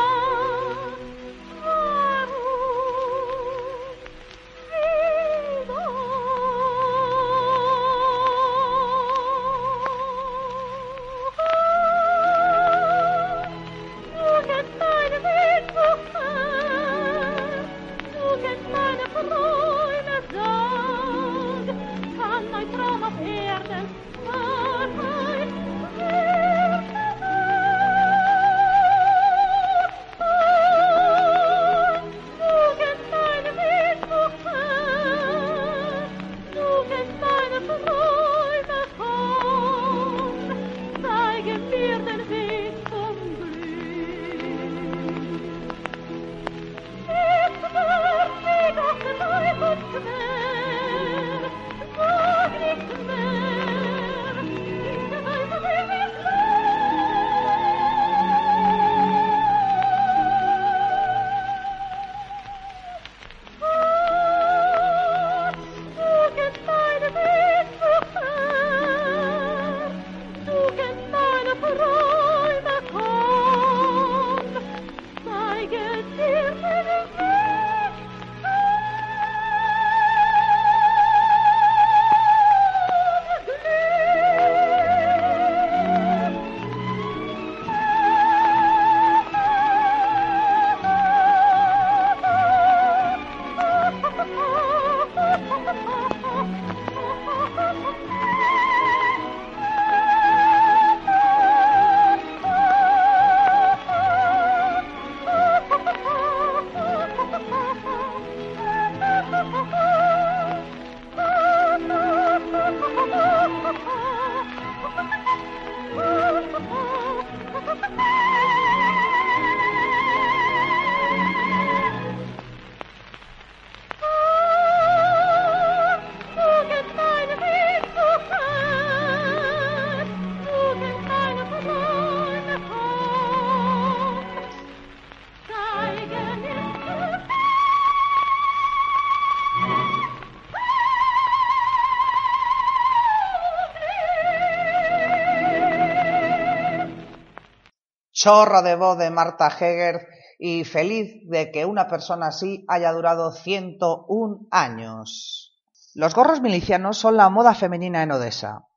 chorro 148.22 148.62
de 148.62 148.76
voz 148.76 148.98
de 148.98 149.10
Marta 149.10 149.48
Heger 149.48 150.06
y 150.38 150.62
feliz 150.62 151.28
de 151.28 151.50
que 151.50 151.66
una 151.66 151.88
persona 151.88 152.28
así 152.28 152.64
haya 152.68 152.92
durado 152.92 153.32
101 153.32 154.46
años. 154.52 155.60
Los 155.94 156.14
gorros 156.14 156.40
milicianos 156.40 156.98
son 156.98 157.16
la 157.16 157.28
moda 157.30 157.52
femenina 157.54 158.00
en 158.04 158.12
Odessa. 158.12 158.68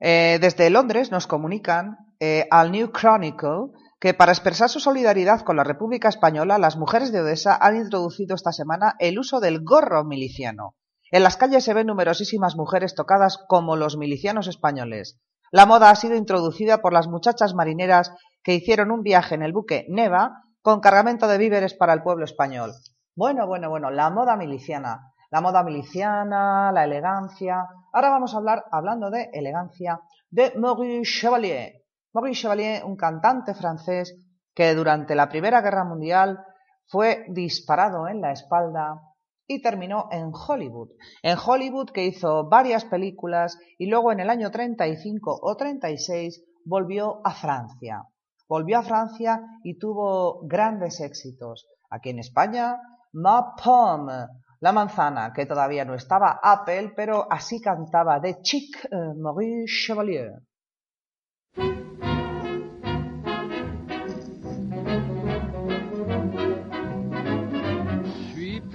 Eh, 0.00 0.36
desde 0.38 0.68
Londres 0.68 1.10
nos 1.10 1.26
comunican 1.26 1.96
eh, 2.20 2.46
al 2.50 2.72
New 2.72 2.92
Chronicle 2.92 3.72
que 3.98 4.12
para 4.12 4.32
expresar 4.32 4.68
su 4.68 4.80
solidaridad 4.80 5.40
con 5.40 5.56
la 5.56 5.64
República 5.64 6.10
Española, 6.10 6.58
las 6.58 6.76
mujeres 6.76 7.12
de 7.12 7.22
Odessa 7.22 7.56
han 7.58 7.76
introducido 7.76 8.34
esta 8.34 8.52
semana 8.52 8.96
el 8.98 9.18
uso 9.18 9.40
del 9.40 9.64
gorro 9.64 10.04
miliciano. 10.04 10.76
En 11.10 11.22
las 11.22 11.38
calles 11.38 11.64
se 11.64 11.72
ven 11.72 11.86
numerosísimas 11.86 12.54
mujeres 12.54 12.94
tocadas 12.94 13.38
como 13.48 13.76
los 13.76 13.96
milicianos 13.96 14.46
españoles. 14.46 15.18
La 15.52 15.66
moda 15.66 15.90
ha 15.90 15.94
sido 15.94 16.16
introducida 16.16 16.78
por 16.78 16.92
las 16.92 17.08
muchachas 17.08 17.54
marineras 17.54 18.12
que 18.42 18.54
hicieron 18.54 18.90
un 18.90 19.02
viaje 19.02 19.34
en 19.34 19.42
el 19.42 19.52
buque 19.52 19.86
Neva 19.88 20.42
con 20.60 20.80
cargamento 20.80 21.28
de 21.28 21.38
víveres 21.38 21.74
para 21.74 21.92
el 21.92 22.02
pueblo 22.02 22.24
español. 22.24 22.72
Bueno, 23.14 23.46
bueno, 23.46 23.70
bueno, 23.70 23.90
la 23.90 24.10
moda 24.10 24.36
miliciana. 24.36 25.12
La 25.30 25.40
moda 25.40 25.62
miliciana, 25.62 26.70
la 26.72 26.84
elegancia. 26.84 27.66
Ahora 27.92 28.10
vamos 28.10 28.34
a 28.34 28.38
hablar, 28.38 28.64
hablando 28.70 29.10
de 29.10 29.30
elegancia, 29.32 30.00
de 30.30 30.52
Maurice 30.56 31.20
Chevalier. 31.20 31.72
Maurice 32.12 32.42
Chevalier, 32.42 32.84
un 32.84 32.96
cantante 32.96 33.54
francés 33.54 34.16
que 34.54 34.74
durante 34.74 35.14
la 35.14 35.28
Primera 35.28 35.60
Guerra 35.60 35.84
Mundial 35.84 36.38
fue 36.86 37.24
disparado 37.28 38.08
en 38.08 38.20
la 38.20 38.32
espalda 38.32 39.00
y 39.46 39.62
terminó 39.62 40.08
en 40.10 40.32
Hollywood. 40.32 40.90
En 41.22 41.36
Hollywood 41.38 41.90
que 41.90 42.06
hizo 42.06 42.48
varias 42.48 42.84
películas 42.84 43.58
y 43.78 43.86
luego 43.86 44.12
en 44.12 44.20
el 44.20 44.30
año 44.30 44.50
35 44.50 45.38
o 45.42 45.56
36 45.56 46.42
volvió 46.64 47.20
a 47.24 47.32
Francia. 47.32 48.02
Volvió 48.48 48.78
a 48.78 48.82
Francia 48.82 49.40
y 49.62 49.78
tuvo 49.78 50.46
grandes 50.46 51.00
éxitos. 51.00 51.66
Aquí 51.90 52.10
en 52.10 52.18
España, 52.18 52.76
Ma 53.12 53.54
Pomme, 53.56 54.26
la 54.60 54.72
manzana, 54.72 55.32
que 55.32 55.46
todavía 55.46 55.84
no 55.84 55.94
estaba 55.94 56.40
Apple, 56.42 56.92
pero 56.96 57.26
así 57.30 57.60
cantaba 57.60 58.20
de 58.20 58.40
Chic 58.40 58.84
eh, 58.84 58.88
Maurice 59.16 59.86
Chevalier. 59.86 60.32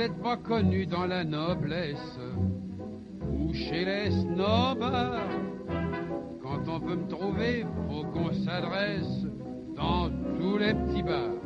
Peut-être 0.01 0.21
pas 0.23 0.37
connu 0.37 0.87
dans 0.87 1.05
la 1.05 1.23
noblesse 1.23 2.19
ou 3.31 3.53
chez 3.53 3.85
les 3.85 4.09
snobs. 4.09 4.83
Quand 6.41 6.67
on 6.67 6.79
veut 6.79 6.95
me 6.95 7.07
trouver, 7.07 7.65
faut 7.87 8.03
qu'on 8.05 8.31
s'adresse 8.33 9.27
dans 9.75 10.09
tous 10.39 10.57
les 10.57 10.73
petits 10.73 11.03
bars. 11.03 11.37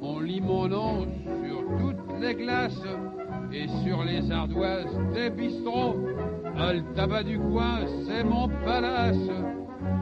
On 0.00 0.20
lit 0.20 0.40
mon 0.40 0.68
nom 0.68 1.06
sur 1.44 1.64
toutes 1.80 2.20
les 2.20 2.34
glaces 2.36 2.80
et 3.52 3.66
sur 3.82 4.04
les 4.04 4.30
ardoises 4.30 4.96
des 5.12 5.30
bistrots. 5.30 5.96
Le 6.56 6.94
tabac 6.94 7.24
du 7.24 7.40
coin, 7.40 7.80
c'est 8.06 8.22
mon 8.22 8.48
palace 8.64 9.16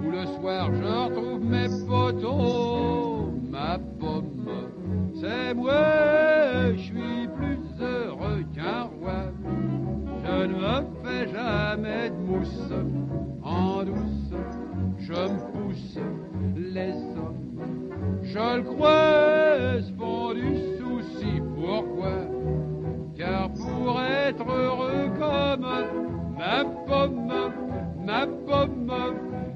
où 0.05 0.11
le 0.11 0.27
soir 0.39 0.69
je 0.75 0.85
retrouve 0.85 1.43
mes 1.43 1.69
poteaux. 1.87 3.33
Ma 3.51 3.79
pomme, 3.99 4.51
c'est 5.15 5.55
moi, 5.55 6.73
je 6.75 6.81
suis 6.83 7.29
plus. 7.37 7.52
Je 10.43 10.47
ne 10.49 10.55
fais 11.05 11.29
jamais 11.33 12.11
de 12.11 12.17
mousse 12.17 12.73
en 13.45 13.85
douce, 13.85 14.35
je 14.99 15.13
me 15.13 15.53
pousse 15.53 15.99
les 16.57 16.95
hommes. 17.17 17.61
Je 18.25 18.57
le 18.57 18.63
crois, 18.63 19.81
font 19.97 20.35
du 20.35 20.57
souci, 20.79 21.41
pourquoi? 21.55 22.27
Car 23.17 23.53
pour 23.53 24.01
être 24.03 24.51
heureux 24.51 25.11
comme 25.17 25.69
ma 26.37 26.65
pomme, 26.89 27.33
ma 28.05 28.27
pomme, 28.27 28.93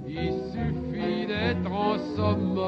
il 0.06 0.34
suffit 0.52 1.26
d'être 1.26 1.72
en 1.72 1.98
somme 2.14 2.60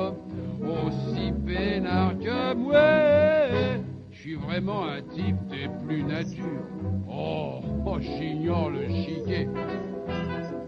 aussi 0.60 1.32
peinard 1.46 2.18
que 2.18 2.54
moi. 2.54 3.78
Je 4.10 4.18
suis 4.18 4.34
vraiment 4.34 4.88
un 4.88 5.02
type 5.02 5.46
des 5.46 5.68
plus 5.86 6.02
nature. 6.02 6.66
Oh, 7.08 7.60
j'ignore 8.00 8.70
le 8.70 8.88
chiquet. 8.88 9.48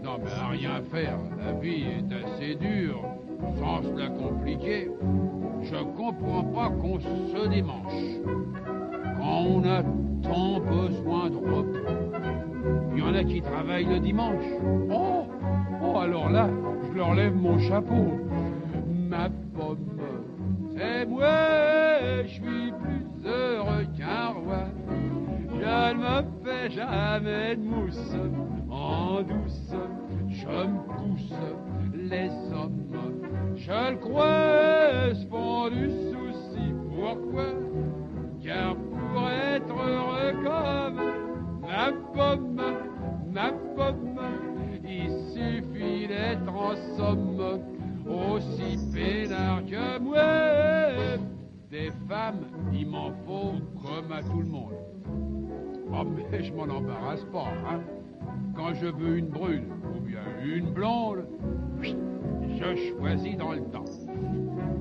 Non 0.03 0.17
mais 0.23 0.57
rien 0.57 0.81
faire, 0.91 1.17
la 1.43 1.53
vie 1.53 1.83
est 1.83 2.13
assez 2.13 2.55
dure, 2.55 3.03
sans 3.59 3.83
se 3.83 3.97
la 3.97 4.09
compliquer. 4.09 4.89
Je 5.63 5.75
comprends 5.95 6.43
pas 6.43 6.69
qu'on 6.69 6.99
se 6.99 7.47
démanche 7.47 8.19
quand 9.17 9.43
on 9.47 9.63
a 9.63 9.83
tant 10.23 10.59
besoin 10.59 11.29
de 11.29 11.37
repos. 11.37 11.91
Il 12.93 12.99
y 12.99 13.01
en 13.03 13.13
a 13.13 13.23
qui 13.23 13.41
travaillent 13.41 13.85
le 13.85 13.99
dimanche. 13.99 14.43
Oh, 14.91 15.25
oh 15.83 15.97
alors 15.99 16.29
là, 16.29 16.49
je 16.87 16.97
leur 16.97 17.13
lève 17.13 17.35
mon 17.35 17.59
chapeau. 17.59 18.19
Ma 19.09 19.29
pomme, 19.55 19.99
c'est 20.75 21.05
moi, 21.05 21.27
je 22.23 22.27
suis 22.27 22.41
plus 22.41 23.29
heureux. 23.29 23.85
Je 25.61 25.93
ne 25.93 25.99
me 25.99 26.43
fais 26.43 26.71
jamais 26.71 27.55
de 27.55 27.61
mousse 27.61 28.15
en 28.71 29.21
douce. 29.21 29.75
Je 30.27 30.47
me 30.47 30.79
pousse 30.97 31.33
les 31.93 32.31
hommes. 32.51 33.53
Je 33.55 33.91
le 33.91 33.97
creuse 33.97 35.27
font 35.29 35.69
du 35.69 35.87
souci. 36.09 36.73
Pourquoi? 36.89 37.53
Car 38.43 38.75
pour 38.75 39.29
être 39.29 39.71
heureux 39.71 40.33
comme 40.43 40.99
ma 41.61 41.91
pomme, 42.11 42.61
ma 43.31 43.51
pomme, 43.75 44.19
il 44.83 45.11
suffit 45.31 46.07
d'être 46.07 46.51
en 46.51 46.75
somme 46.97 47.59
aussi 48.09 48.79
peinard 48.91 49.63
que 49.65 49.99
moi. 49.99 51.19
Des 51.69 51.91
femmes, 52.09 52.47
il 52.73 52.87
m'en 52.87 53.11
faut 53.27 53.53
comme 53.79 54.11
à 54.11 54.23
tout 54.23 54.39
le 54.39 54.47
monde. 54.47 54.90
Oh, 55.93 56.03
mais 56.31 56.43
je 56.43 56.53
m'en 56.53 56.63
embarrasse 56.63 57.23
pas, 57.25 57.47
hein. 57.69 57.79
Quand 58.55 58.73
je 58.73 58.87
veux 58.87 59.17
une 59.17 59.27
brune 59.27 59.65
ou 59.95 59.99
bien 60.01 60.19
une 60.43 60.71
blonde, 60.71 61.25
je 61.81 62.93
choisis 62.97 63.37
dans 63.37 63.53
le 63.53 63.61
temps. 63.61 63.85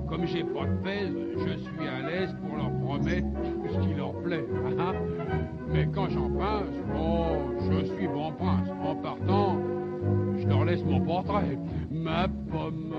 Comme 0.09 0.27
j'ai 0.27 0.43
pas 0.45 0.67
de 0.67 0.77
pèse, 0.83 1.15
je 1.39 1.57
suis 1.59 1.89
à 1.89 2.07
l'aise 2.09 2.35
pour 2.43 2.57
leur 2.57 2.71
promettre 2.81 3.27
tout 3.43 3.75
ce 3.75 3.79
qui 3.81 3.95
leur 3.95 4.13
plaît. 4.23 4.45
hein. 4.79 4.93
Mais 5.73 5.89
quand 5.95 6.09
j'en 6.11 6.29
pense, 6.31 6.75
oh, 6.99 7.53
je 7.71 7.85
suis 7.85 8.09
bon 8.09 8.33
prince. 8.33 8.69
En 8.85 8.97
partant, 8.97 9.57
je 10.37 10.47
leur 10.49 10.65
laisse 10.65 10.85
mon 10.85 11.01
portrait. 11.01 11.59
Ma 11.91 12.27
pomme, 12.29 12.95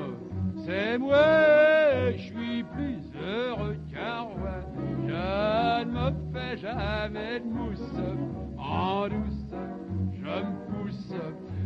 c'est 0.66 0.98
moi, 0.98 2.12
je 2.16 2.22
suis 2.22 2.64
plus 2.64 3.00
heureux 3.22 3.78
qu'un 3.92 4.22
roi. 4.22 4.62
Je 5.08 5.84
ne 5.84 5.92
me 5.92 6.12
fais 6.34 6.58
jamais 6.58 7.40
de 7.40 7.46
mousse 7.46 7.80
en 8.58 9.08
douce. 9.08 9.56
Je 10.14 10.30
me 10.30 10.72
pousse 10.72 11.14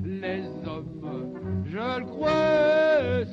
les 0.05 0.45
hommes, 0.65 1.33
je 1.65 1.99
le 1.99 2.05
crois, 2.05 3.25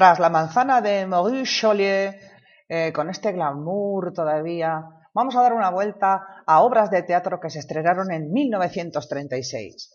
Tras 0.00 0.18
la 0.18 0.30
manzana 0.30 0.80
de 0.80 1.06
Maurice 1.06 1.60
Cholier, 1.60 2.18
eh, 2.66 2.90
con 2.90 3.10
este 3.10 3.32
glamour 3.32 4.14
todavía, 4.14 4.82
vamos 5.12 5.36
a 5.36 5.42
dar 5.42 5.52
una 5.52 5.68
vuelta 5.68 6.42
a 6.46 6.62
obras 6.62 6.90
de 6.90 7.02
teatro 7.02 7.38
que 7.38 7.50
se 7.50 7.58
estrenaron 7.58 8.10
en 8.10 8.32
1936. 8.32 9.94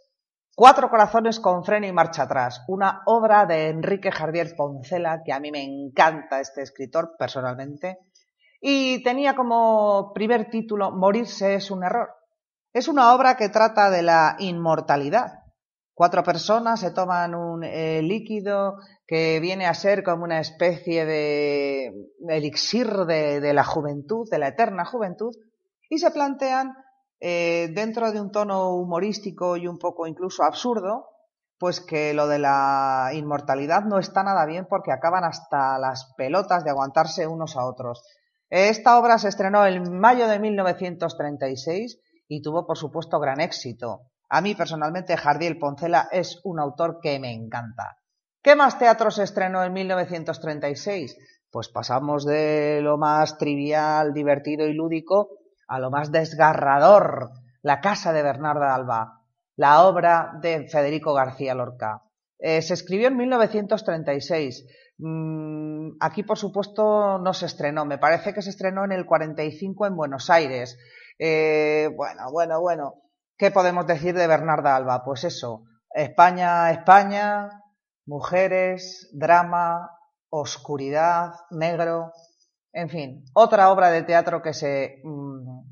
Cuatro 0.53 0.91
corazones 0.91 1.39
con 1.39 1.65
freno 1.65 1.87
y 1.87 1.91
marcha 1.91 2.21
atrás, 2.21 2.63
una 2.67 3.01
obra 3.07 3.47
de 3.47 3.69
Enrique 3.69 4.11
Jardier 4.11 4.55
Poncela, 4.55 5.23
que 5.25 5.33
a 5.33 5.39
mí 5.39 5.49
me 5.49 5.63
encanta 5.63 6.39
este 6.39 6.61
escritor 6.61 7.15
personalmente, 7.17 7.97
y 8.61 9.01
tenía 9.01 9.35
como 9.35 10.13
primer 10.13 10.51
título 10.51 10.91
Morirse 10.91 11.55
es 11.55 11.71
un 11.71 11.83
error. 11.83 12.09
Es 12.73 12.87
una 12.87 13.15
obra 13.15 13.35
que 13.37 13.49
trata 13.49 13.89
de 13.89 14.03
la 14.03 14.35
inmortalidad. 14.37 15.44
Cuatro 15.95 16.23
personas 16.23 16.81
se 16.81 16.91
toman 16.91 17.33
un 17.35 17.63
eh, 17.63 18.01
líquido 18.01 18.75
que 19.07 19.39
viene 19.39 19.65
a 19.65 19.73
ser 19.73 20.03
como 20.03 20.25
una 20.25 20.41
especie 20.41 21.05
de 21.05 21.89
elixir 22.27 23.05
de, 23.05 23.53
la 23.53 23.63
juventud, 23.63 24.27
de 24.29 24.37
la 24.37 24.49
eterna 24.49 24.83
juventud, 24.83 25.33
y 25.89 25.99
se 25.99 26.11
plantean 26.11 26.75
eh, 27.21 27.69
dentro 27.73 28.11
de 28.11 28.19
un 28.19 28.29
tono 28.29 28.75
humorístico 28.75 29.55
y 29.55 29.67
un 29.67 29.79
poco 29.79 30.05
incluso 30.05 30.43
absurdo, 30.43 31.07
pues 31.57 31.79
que 31.79 32.13
lo 32.13 32.27
de 32.27 32.39
la 32.39 33.11
inmortalidad 33.13 33.85
no 33.85 33.97
está 33.97 34.21
nada 34.21 34.45
bien 34.45 34.67
porque 34.69 34.91
acaban 34.91 35.23
hasta 35.23 35.79
las 35.79 36.13
pelotas 36.17 36.65
de 36.65 36.71
aguantarse 36.71 37.25
unos 37.25 37.55
a 37.55 37.63
otros. 37.63 38.03
Esta 38.49 38.99
obra 38.99 39.17
se 39.17 39.29
estrenó 39.29 39.65
en 39.65 39.97
mayo 39.97 40.27
de 40.27 40.39
1936 40.39 42.01
y 42.27 42.41
tuvo, 42.41 42.67
por 42.67 42.77
supuesto, 42.77 43.17
gran 43.17 43.39
éxito. 43.39 44.11
A 44.29 44.41
mí 44.41 44.55
personalmente 44.55 45.17
Jardiel 45.17 45.57
Poncela 45.57 46.09
es 46.11 46.41
un 46.43 46.59
autor 46.59 46.99
que 47.01 47.19
me 47.19 47.33
encanta. 47.33 47.99
¿Qué 48.41 48.55
más 48.55 48.77
teatro 48.77 49.11
se 49.11 49.23
estrenó 49.23 49.63
en 49.63 49.73
1936? 49.73 51.17
Pues 51.49 51.69
pasamos 51.69 52.25
de 52.25 52.79
lo 52.81 52.97
más 52.97 53.37
trivial, 53.37 54.13
divertido 54.13 54.67
y 54.67 54.73
lúdico 54.73 55.29
a 55.67 55.79
lo 55.79 55.89
más 55.89 56.11
desgarrador, 56.11 57.31
La 57.61 57.81
casa 57.81 58.13
de 58.13 58.21
Bernarda 58.21 58.75
Alba, 58.75 59.21
la 59.55 59.83
obra 59.83 60.33
de 60.41 60.67
Federico 60.67 61.13
García 61.13 61.55
Lorca. 61.55 62.03
Eh, 62.37 62.61
se 62.61 62.75
escribió 62.75 63.07
en 63.07 63.17
1936. 63.17 64.67
Mm, 64.99 65.91
aquí, 65.99 66.23
por 66.23 66.37
supuesto, 66.37 67.17
no 67.17 67.33
se 67.33 67.47
estrenó. 67.47 67.85
Me 67.85 67.97
parece 67.97 68.33
que 68.33 68.41
se 68.41 68.51
estrenó 68.51 68.85
en 68.85 68.91
el 68.91 69.05
45 69.05 69.87
en 69.87 69.95
Buenos 69.95 70.29
Aires. 70.29 70.77
Eh, 71.17 71.89
bueno, 71.95 72.31
bueno, 72.31 72.61
bueno. 72.61 73.04
¿Qué 73.37 73.51
podemos 73.51 73.85
decir 73.85 74.15
de 74.15 74.27
Bernarda 74.27 74.75
Alba? 74.75 75.03
Pues 75.03 75.25
eso, 75.25 75.65
España, 75.89 76.71
España, 76.71 77.49
mujeres, 78.05 79.09
drama, 79.11 79.91
oscuridad, 80.29 81.33
negro, 81.51 82.13
en 82.71 82.89
fin, 82.89 83.25
otra 83.33 83.71
obra 83.71 83.89
de 83.89 84.03
teatro 84.03 84.41
que 84.41 84.53
se, 84.53 85.01
mm, 85.03 85.65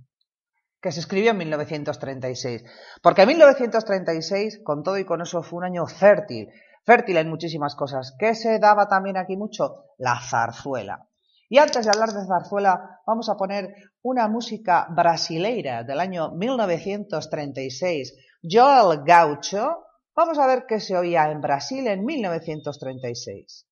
que 0.81 0.91
se 0.91 0.99
escribió 0.99 1.31
en 1.31 1.37
1936. 1.37 2.63
Porque 3.01 3.25
1936, 3.25 4.61
con 4.63 4.83
todo 4.83 4.97
y 4.97 5.05
con 5.05 5.21
eso, 5.21 5.41
fue 5.41 5.59
un 5.59 5.65
año 5.65 5.85
fértil, 5.87 6.49
fértil 6.85 7.17
en 7.17 7.29
muchísimas 7.29 7.75
cosas. 7.75 8.13
¿Qué 8.19 8.35
se 8.35 8.59
daba 8.59 8.87
también 8.89 9.15
aquí 9.15 9.37
mucho? 9.37 9.85
La 9.97 10.19
zarzuela. 10.19 11.07
Y 11.53 11.59
antes 11.59 11.85
de 11.85 11.91
hablar 11.91 12.09
de 12.09 12.25
zarzuela, 12.25 13.01
vamos 13.05 13.29
a 13.29 13.37
poner 13.37 13.75
una 14.01 14.27
música 14.27 14.87
brasileira 14.89 15.83
del 15.83 15.99
año 15.99 16.31
1936, 16.31 18.15
Joel 18.41 19.01
Gaucho. 19.05 19.85
Vamos 20.15 20.39
a 20.39 20.47
ver 20.47 20.65
qué 20.67 20.79
se 20.79 20.97
oía 20.97 21.29
en 21.29 21.41
Brasil 21.41 21.85
en 21.85 22.03
1936. 22.03 23.67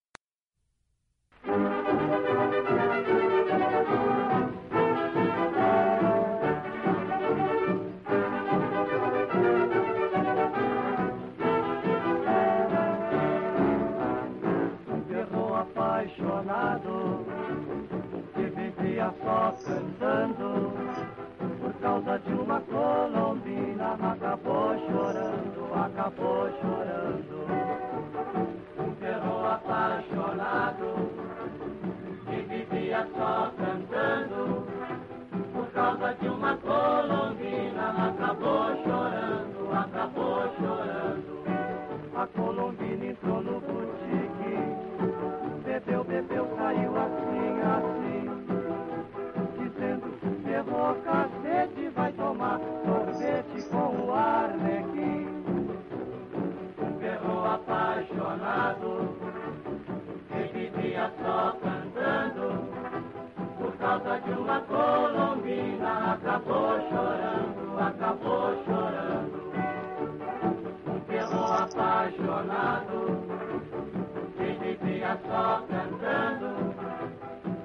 Acabou 26.22 26.50
chorando. 26.62 27.48
Perro 29.00 29.46
apaixonado 29.48 30.90
que 32.26 32.42
vivia 32.44 33.08
só 33.18 33.52
cantando 33.58 34.68
por 35.54 35.66
causa 35.72 36.14
de 36.14 36.28
uma 36.28 36.56
colombina 36.58 38.08
acabou 38.08 38.76
chorando, 38.84 39.74
acabou 39.74 40.44
chorando. 40.60 41.42
A 42.16 42.28
colombina 42.28 43.06
entrou 43.06 43.42
no 43.42 43.60
boutique, 43.62 44.76
bebeu, 45.66 46.04
bebeu, 46.04 46.46
caiu 46.56 46.96
assim, 46.98 47.62
assim, 47.74 48.30
dizendo, 49.58 50.44
ferrou 50.44 50.96
cacete, 51.04 51.90
vai 51.96 52.12
tomar 52.12 52.60
sorvete 52.86 53.64
com 53.70 54.06
o 54.06 54.14
arlequim. 54.14 55.01
Apaixonado, 58.32 59.10
que 60.30 60.42
vivia 60.54 61.12
só 61.22 61.56
cantando, 61.62 62.48
por 63.58 63.72
causa 63.78 64.20
de 64.20 64.32
uma 64.32 64.60
colombina, 64.62 66.14
acabou 66.14 66.80
chorando, 66.90 67.80
acabou 67.80 68.64
chorando. 68.66 69.42
Perro 71.08 71.44
apaixonado. 71.54 73.00
Que 74.38 74.50
vivia 74.64 75.20
só 75.28 75.64
cantando 75.70 76.52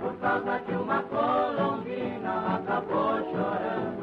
por 0.01 0.15
causa 0.19 0.59
de 0.67 0.73
uma 0.73 1.03
colombina 1.05 2.57
acabou 2.57 3.19
chorando, 3.33 3.96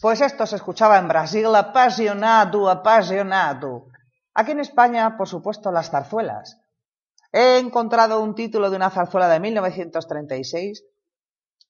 Pues 0.00 0.20
esto 0.20 0.46
se 0.46 0.56
escuchaba 0.56 0.98
en 0.98 1.08
Brasil, 1.08 1.46
apasionado, 1.54 2.68
apasionado. 2.68 3.86
Aquí 4.34 4.52
en 4.52 4.60
España, 4.60 5.16
por 5.16 5.26
supuesto, 5.26 5.72
las 5.72 5.90
zarzuelas. 5.90 6.60
He 7.32 7.58
encontrado 7.58 8.20
un 8.20 8.34
título 8.34 8.68
de 8.68 8.76
una 8.76 8.90
zarzuela 8.90 9.28
de 9.28 9.40
1936. 9.40 10.84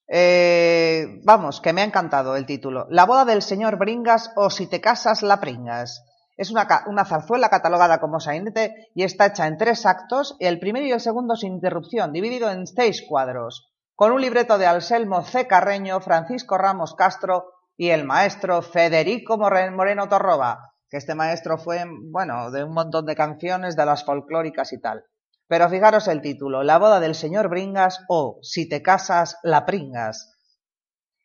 Eh, 0.09 1.20
vamos, 1.24 1.61
que 1.61 1.72
me 1.72 1.83
ha 1.83 1.85
encantado 1.85 2.37
el 2.37 2.47
título. 2.47 2.87
La 2.91 3.07
boda 3.07 3.24
del 3.24 3.43
señor 3.43 3.79
Bringas 3.79 4.33
o 4.35 4.51
si 4.51 4.66
te 4.66 4.81
casas 4.81 5.22
la 5.22 5.41
pringas. 5.41 6.05
Es 6.37 6.51
una, 6.51 6.66
zarzuela 7.07 7.49
catalogada 7.49 7.99
como 7.99 8.20
sainete 8.20 8.91
y 8.95 9.05
está 9.05 9.27
hecha 9.27 9.47
en 9.47 9.57
tres 9.57 9.87
actos, 9.87 10.37
el 10.41 10.59
primero 10.59 10.85
y 10.85 10.93
el 10.93 11.01
segundo 11.01 11.35
sin 11.35 11.55
interrupción, 11.55 12.12
dividido 12.12 12.51
en 12.51 12.66
seis 12.66 13.03
cuadros, 13.09 13.72
con 13.95 14.12
un 14.12 14.20
libreto 14.20 14.59
de 14.59 14.66
Anselmo 14.66 15.22
C. 15.22 15.47
Carreño, 15.47 16.01
Francisco 16.01 16.59
Ramos 16.59 16.95
Castro 16.95 17.55
y 17.77 17.91
el 17.91 18.05
maestro 18.05 18.62
Federico 18.62 19.37
Moreno 19.39 20.09
Torroba, 20.09 20.72
que 20.89 20.97
este 20.97 21.14
maestro 21.14 21.59
fue, 21.59 21.85
bueno, 22.11 22.51
de 22.51 22.64
un 22.64 22.72
montón 22.72 23.07
de 23.07 23.14
canciones, 23.14 23.77
de 23.77 23.85
las 23.85 24.05
folclóricas 24.05 24.72
y 24.72 24.81
tal. 24.81 25.05
Pero 25.49 25.68
fijaros 25.68 26.09
el 26.09 26.22
título, 26.22 26.62
La 26.62 26.79
boda 26.79 27.01
del 27.01 27.14
señor 27.14 27.49
Bringas 27.49 28.05
o 28.09 28.39
Si 28.43 28.68
te 28.68 28.83
casas, 28.83 29.39
la 29.43 29.64
pringas. 29.64 30.33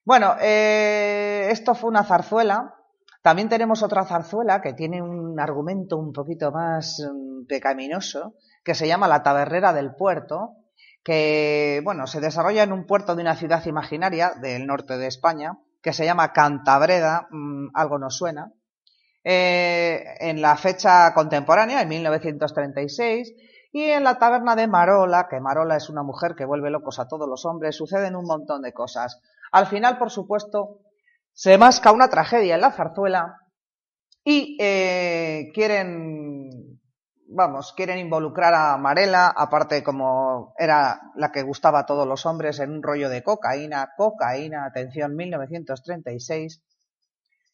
Bueno, 0.04 0.36
eh, 0.42 1.48
esto 1.50 1.74
fue 1.74 1.90
una 1.90 2.04
zarzuela. 2.04 2.76
También 3.22 3.50
tenemos 3.50 3.84
otra 3.84 4.06
zarzuela 4.06 4.62
que 4.62 4.74
tiene 4.74 5.02
un 5.02 5.40
argumento 5.40 5.98
un 5.98 6.12
poquito 6.12 6.52
más 6.52 7.00
mm, 7.00 7.46
pecaminoso, 7.48 8.36
que 8.64 8.76
se 8.76 8.88
llama 8.88 9.08
La 9.08 9.24
tabernera 9.24 9.74
del 9.74 9.96
puerto, 9.96 10.56
que, 11.04 11.82
bueno, 11.84 12.08
se 12.08 12.20
desarrolla 12.20 12.64
en 12.64 12.74
un 12.74 12.86
puerto 12.86 13.16
de 13.16 13.22
una 13.22 13.36
ciudad 13.36 13.66
imaginaria 13.66 14.34
del 14.42 14.68
norte 14.68 14.98
de 14.98 15.08
España, 15.08 15.58
que 15.82 15.94
se 15.94 16.06
llama 16.06 16.32
Cantabreda, 16.32 17.28
mm, 17.32 17.70
algo 17.74 17.98
nos 17.98 18.16
suena, 18.16 18.52
eh, 19.24 20.04
en 20.20 20.42
la 20.42 20.58
fecha 20.58 21.14
contemporánea, 21.14 21.82
en 21.82 21.90
1936, 21.90 23.34
y 23.72 23.84
en 23.84 24.04
la 24.04 24.20
taberna 24.20 24.56
de 24.56 24.68
Marola, 24.68 25.28
que 25.30 25.40
Marola 25.40 25.78
es 25.78 25.90
una 25.90 26.04
mujer 26.04 26.36
que 26.36 26.46
vuelve 26.46 26.70
locos 26.70 27.00
a 27.00 27.08
todos 27.08 27.28
los 27.28 27.46
hombres, 27.46 27.76
suceden 27.76 28.16
un 28.16 28.26
montón 28.26 28.62
de 28.62 28.74
cosas. 28.74 29.22
Al 29.52 29.68
final, 29.68 29.98
por 29.98 30.12
supuesto, 30.12 30.80
se 31.34 31.58
masca 31.58 31.92
una 31.92 32.10
tragedia 32.10 32.56
en 32.56 32.62
la 32.62 32.72
zarzuela 32.72 33.38
y 34.24 34.58
eh, 34.60 35.52
quieren, 35.54 36.50
vamos, 37.34 37.74
quieren 37.74 37.98
involucrar 37.98 38.54
a 38.54 38.78
Marela, 38.78 39.34
aparte 39.36 39.84
como 39.84 40.54
era 40.58 41.02
la 41.16 41.32
que 41.32 41.44
gustaba 41.44 41.80
a 41.80 41.86
todos 41.86 42.08
los 42.08 42.26
hombres, 42.26 42.60
en 42.60 42.72
un 42.72 42.84
rollo 42.84 43.10
de 43.10 43.24
cocaína, 43.24 43.94
cocaína, 43.96 44.66
atención, 44.66 45.16
1936. 45.16 46.62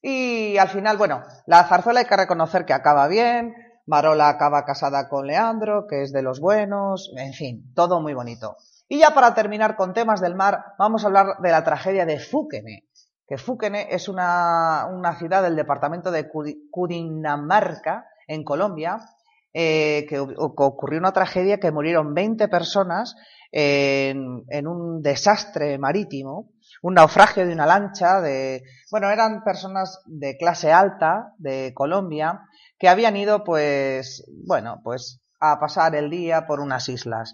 Y 0.01 0.57
al 0.57 0.69
final, 0.69 0.97
bueno, 0.97 1.23
la 1.45 1.63
zarzuela 1.63 2.01
hay 2.01 2.05
que 2.05 2.17
reconocer 2.17 2.65
que 2.65 2.73
acaba 2.73 3.07
bien, 3.07 3.53
Marola 3.85 4.29
acaba 4.29 4.65
casada 4.65 5.07
con 5.07 5.27
Leandro, 5.27 5.87
que 5.87 6.03
es 6.03 6.11
de 6.11 6.21
los 6.21 6.39
buenos, 6.39 7.11
en 7.15 7.33
fin, 7.33 7.73
todo 7.73 8.01
muy 8.01 8.13
bonito. 8.13 8.57
Y 8.89 8.99
ya 8.99 9.11
para 9.11 9.33
terminar 9.33 9.75
con 9.75 9.93
temas 9.93 10.21
del 10.21 10.35
mar, 10.35 10.63
vamos 10.77 11.03
a 11.03 11.07
hablar 11.07 11.37
de 11.39 11.51
la 11.51 11.63
tragedia 11.63 12.05
de 12.05 12.19
Fúquene, 12.19 12.87
que 13.27 13.37
Fúquene 13.37 13.87
es 13.91 14.07
una, 14.07 14.87
una 14.91 15.17
ciudad 15.17 15.43
del 15.43 15.55
departamento 15.55 16.11
de 16.11 16.29
Cundinamarca, 16.71 18.05
en 18.27 18.43
Colombia, 18.43 18.99
eh, 19.59 20.05
que, 20.07 20.19
ocurrió 20.19 20.99
una 20.99 21.13
tragedia 21.13 21.59
que 21.59 21.71
murieron 21.71 22.13
20 22.13 22.47
personas 22.47 23.15
en, 23.51 24.43
en 24.49 24.67
un 24.67 25.01
desastre 25.01 25.79
marítimo, 25.79 26.51
un 26.83 26.93
naufragio 26.93 27.47
de 27.47 27.53
una 27.53 27.65
lancha 27.65 28.21
de, 28.21 28.61
bueno, 28.91 29.09
eran 29.09 29.43
personas 29.43 29.99
de 30.05 30.37
clase 30.37 30.71
alta 30.71 31.33
de 31.39 31.73
Colombia 31.73 32.41
que 32.77 32.87
habían 32.87 33.17
ido, 33.17 33.43
pues, 33.43 34.23
bueno, 34.45 34.79
pues 34.83 35.21
a 35.39 35.59
pasar 35.59 35.95
el 35.95 36.11
día 36.11 36.45
por 36.45 36.59
unas 36.59 36.87
islas. 36.87 37.33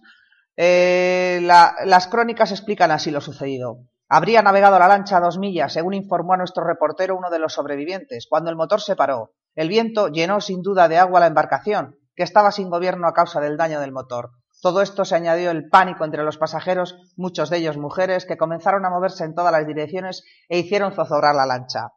Eh, 0.55 1.41
la- 1.43 1.75
las 1.83 2.07
crónicas 2.07 2.51
explican 2.51 2.91
así 2.91 3.11
lo 3.11 3.19
sucedido. 3.19 3.79
Habría 4.07 4.41
navegado 4.41 4.79
la 4.79 4.87
lancha 4.87 5.17
a 5.17 5.19
dos 5.21 5.37
millas, 5.37 5.73
según 5.73 5.93
informó 5.93 6.33
a 6.33 6.37
nuestro 6.37 6.63
reportero 6.63 7.17
uno 7.17 7.29
de 7.29 7.39
los 7.39 7.53
sobrevivientes, 7.53 8.27
cuando 8.29 8.49
el 8.49 8.55
motor 8.55 8.79
se 8.79 8.95
paró. 8.95 9.33
El 9.55 9.67
viento 9.67 10.07
llenó 10.07 10.39
sin 10.39 10.61
duda 10.61 10.87
de 10.87 10.97
agua 10.99 11.19
la 11.19 11.27
embarcación, 11.27 11.97
que 12.15 12.23
estaba 12.23 12.51
sin 12.51 12.69
gobierno 12.69 13.07
a 13.07 13.13
causa 13.13 13.39
del 13.39 13.57
daño 13.57 13.79
del 13.79 13.91
motor. 13.91 14.31
Todo 14.61 14.81
esto 14.81 15.03
se 15.03 15.15
añadió 15.15 15.51
el 15.51 15.67
pánico 15.69 16.05
entre 16.05 16.23
los 16.23 16.37
pasajeros, 16.37 16.95
muchos 17.17 17.49
de 17.49 17.57
ellos 17.57 17.77
mujeres, 17.77 18.25
que 18.25 18.37
comenzaron 18.37 18.85
a 18.85 18.89
moverse 18.89 19.25
en 19.25 19.35
todas 19.35 19.51
las 19.51 19.67
direcciones 19.67 20.23
e 20.47 20.59
hicieron 20.59 20.93
zozobrar 20.93 21.35
la 21.35 21.45
lancha. 21.45 21.89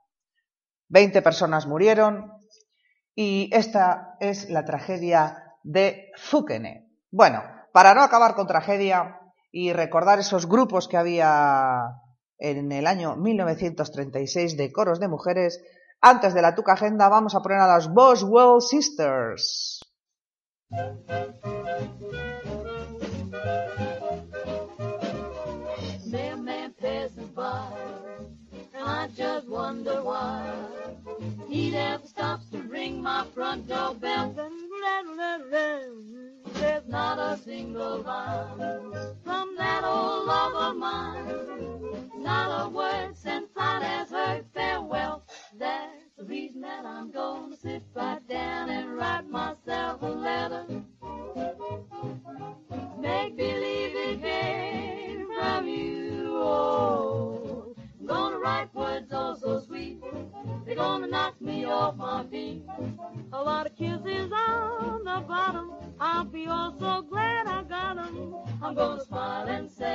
Veinte 0.89 1.23
personas 1.23 1.67
murieron 1.67 2.33
y 3.15 3.51
esta 3.53 4.17
es 4.21 4.51
la 4.51 4.65
tragedia 4.65 5.55
de 5.63 6.11
Fúquene. 6.17 6.89
Bueno, 7.11 7.43
para 7.73 7.95
no 7.95 8.03
acabar 8.03 8.35
con 8.35 8.47
tragedia 8.47 9.21
y 9.53 9.73
recordar 9.73 10.19
esos 10.19 10.49
grupos 10.49 10.89
que 10.89 10.97
había 10.97 11.83
en 12.39 12.73
el 12.73 12.87
año 12.87 13.17
1936 13.17 14.57
de 14.57 14.73
coros 14.73 14.99
de 14.99 15.09
mujeres, 15.09 15.63
antes 16.01 16.35
de 16.35 16.43
la 16.43 16.55
Tuca 16.55 16.73
Agenda 16.73 17.09
vamos 17.09 17.35
a 17.35 17.41
poner 17.41 17.59
a 17.59 17.67
las 17.67 17.93
Boswell 17.93 18.61
Sisters. 18.61 19.86
Mailman 26.07 26.73
passes 26.81 27.29
by, 27.35 27.71
and 28.75 28.85
I 28.85 29.09
just 29.17 29.49
wonder 29.49 30.03
why 30.03 30.53
he 31.49 31.71
never 31.71 32.07
stops 32.07 32.51
to 32.51 32.59
ring 32.63 33.03
my 33.03 33.25
front 33.35 33.69
door 33.69 33.95
bell. 33.95 34.35
There's 36.55 36.87
not 36.89 37.19
a 37.19 37.39
single 37.43 37.99
line 38.03 38.59
from 39.25 39.57
that 39.57 39.85
old 39.85 40.27
love 40.27 40.55
of 40.55 40.77
mine. 40.77 42.11
Not 42.19 42.67
a 42.67 42.69
word 42.69 43.17
since 43.17 43.51
I 43.57 43.79
last 43.81 44.11
heard 44.11 44.45
farewell. 44.53 45.23
That's 45.59 46.06
the 46.17 46.25
reason 46.25 46.63
that 46.63 46.85
I'm 46.87 47.11
gonna 47.11 47.57
sit 47.57 47.83
right 47.95 48.27
down 48.29 48.71
and 48.71 48.97
write 48.97 49.29
myself 49.29 50.01
a 50.03 50.07
letter. 50.07 50.65
Make 52.99 53.37
believe 53.37 53.93
it 53.95 54.23
came 54.23 55.27
from 55.37 55.69
you. 55.69 56.31
Oh, 56.37 57.75
I'm 58.01 58.07
gonna 58.07 58.39
write 58.39 58.75
words 58.75 59.11
oh 59.13 59.37
so 59.39 59.61
sweet. 59.61 60.03
They're 60.65 60.75
gonna 60.77 61.07
knock 61.07 61.41
me 61.41 61.65
off 61.67 61.97
my 61.97 62.25
feet. 62.25 62.63
A 63.33 63.43
lot 63.43 63.67
of 63.67 63.77
kisses 63.77 64.33
on 64.33 65.05
the 65.05 65.25
bottom. 65.29 65.71
I'll 66.01 66.25
be 66.25 66.47
oh 66.49 66.75
so 66.79 67.03
glad 67.03 67.47
I 67.47 67.63
got 67.65 67.99
'em. 67.99 68.35
I'm 68.63 68.75
gonna 68.75 69.05
smile 69.05 69.49
and 69.49 69.71
say 69.71 69.86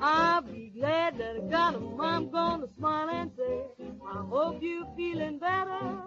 I'll 0.00 0.42
be 0.42 0.72
glad 0.78 1.18
that 1.18 1.36
I 1.36 1.40
got 1.50 1.72
them. 1.74 2.00
I'm 2.00 2.30
gonna 2.30 2.66
smile 2.78 3.08
and 3.10 3.30
say, 3.36 3.62
I 4.06 4.22
hope 4.28 4.58
you're 4.60 4.86
feeling 4.96 5.38
better. 5.38 5.98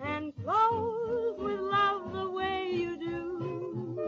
And 0.00 0.32
close 0.44 1.38
with 1.38 1.60
love 1.60 2.12
the 2.12 2.30
way 2.30 2.70
you 2.72 2.98
do. 2.98 3.98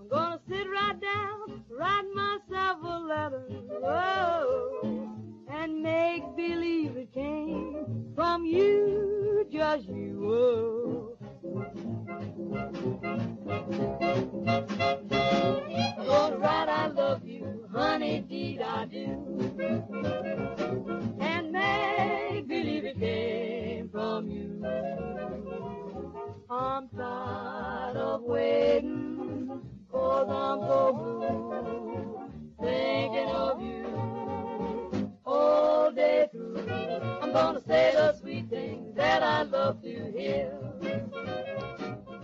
I'm 0.00 0.08
gonna 0.08 0.40
sit 0.48 0.66
right 0.70 1.00
down, 1.00 1.64
write 1.70 2.14
myself 2.14 2.78
a 2.82 2.98
letter. 2.98 3.46
Oh, 3.84 5.08
and 5.50 5.82
make 5.82 6.24
believe 6.36 6.96
it 6.96 7.12
came 7.12 8.12
from 8.14 8.44
you, 8.44 9.46
just 9.50 9.88
you. 9.88 10.30
Oh. 10.30 11.11
I 16.68 16.86
love 16.94 17.24
you, 17.24 17.66
honey, 17.72 18.24
I 18.62 18.84
do. 18.84 19.50
And 21.20 21.52
make 21.52 22.46
believe 22.46 22.84
it 22.84 22.98
came 23.00 23.88
from 23.88 24.28
you. 24.28 24.64
I'm 26.48 26.88
tired 26.90 27.96
of 27.96 28.22
I'm 30.28 30.60
so 30.60 30.92
blue, 30.92 32.20
thinking 32.60 33.28
of 33.28 33.60
you. 33.60 34.21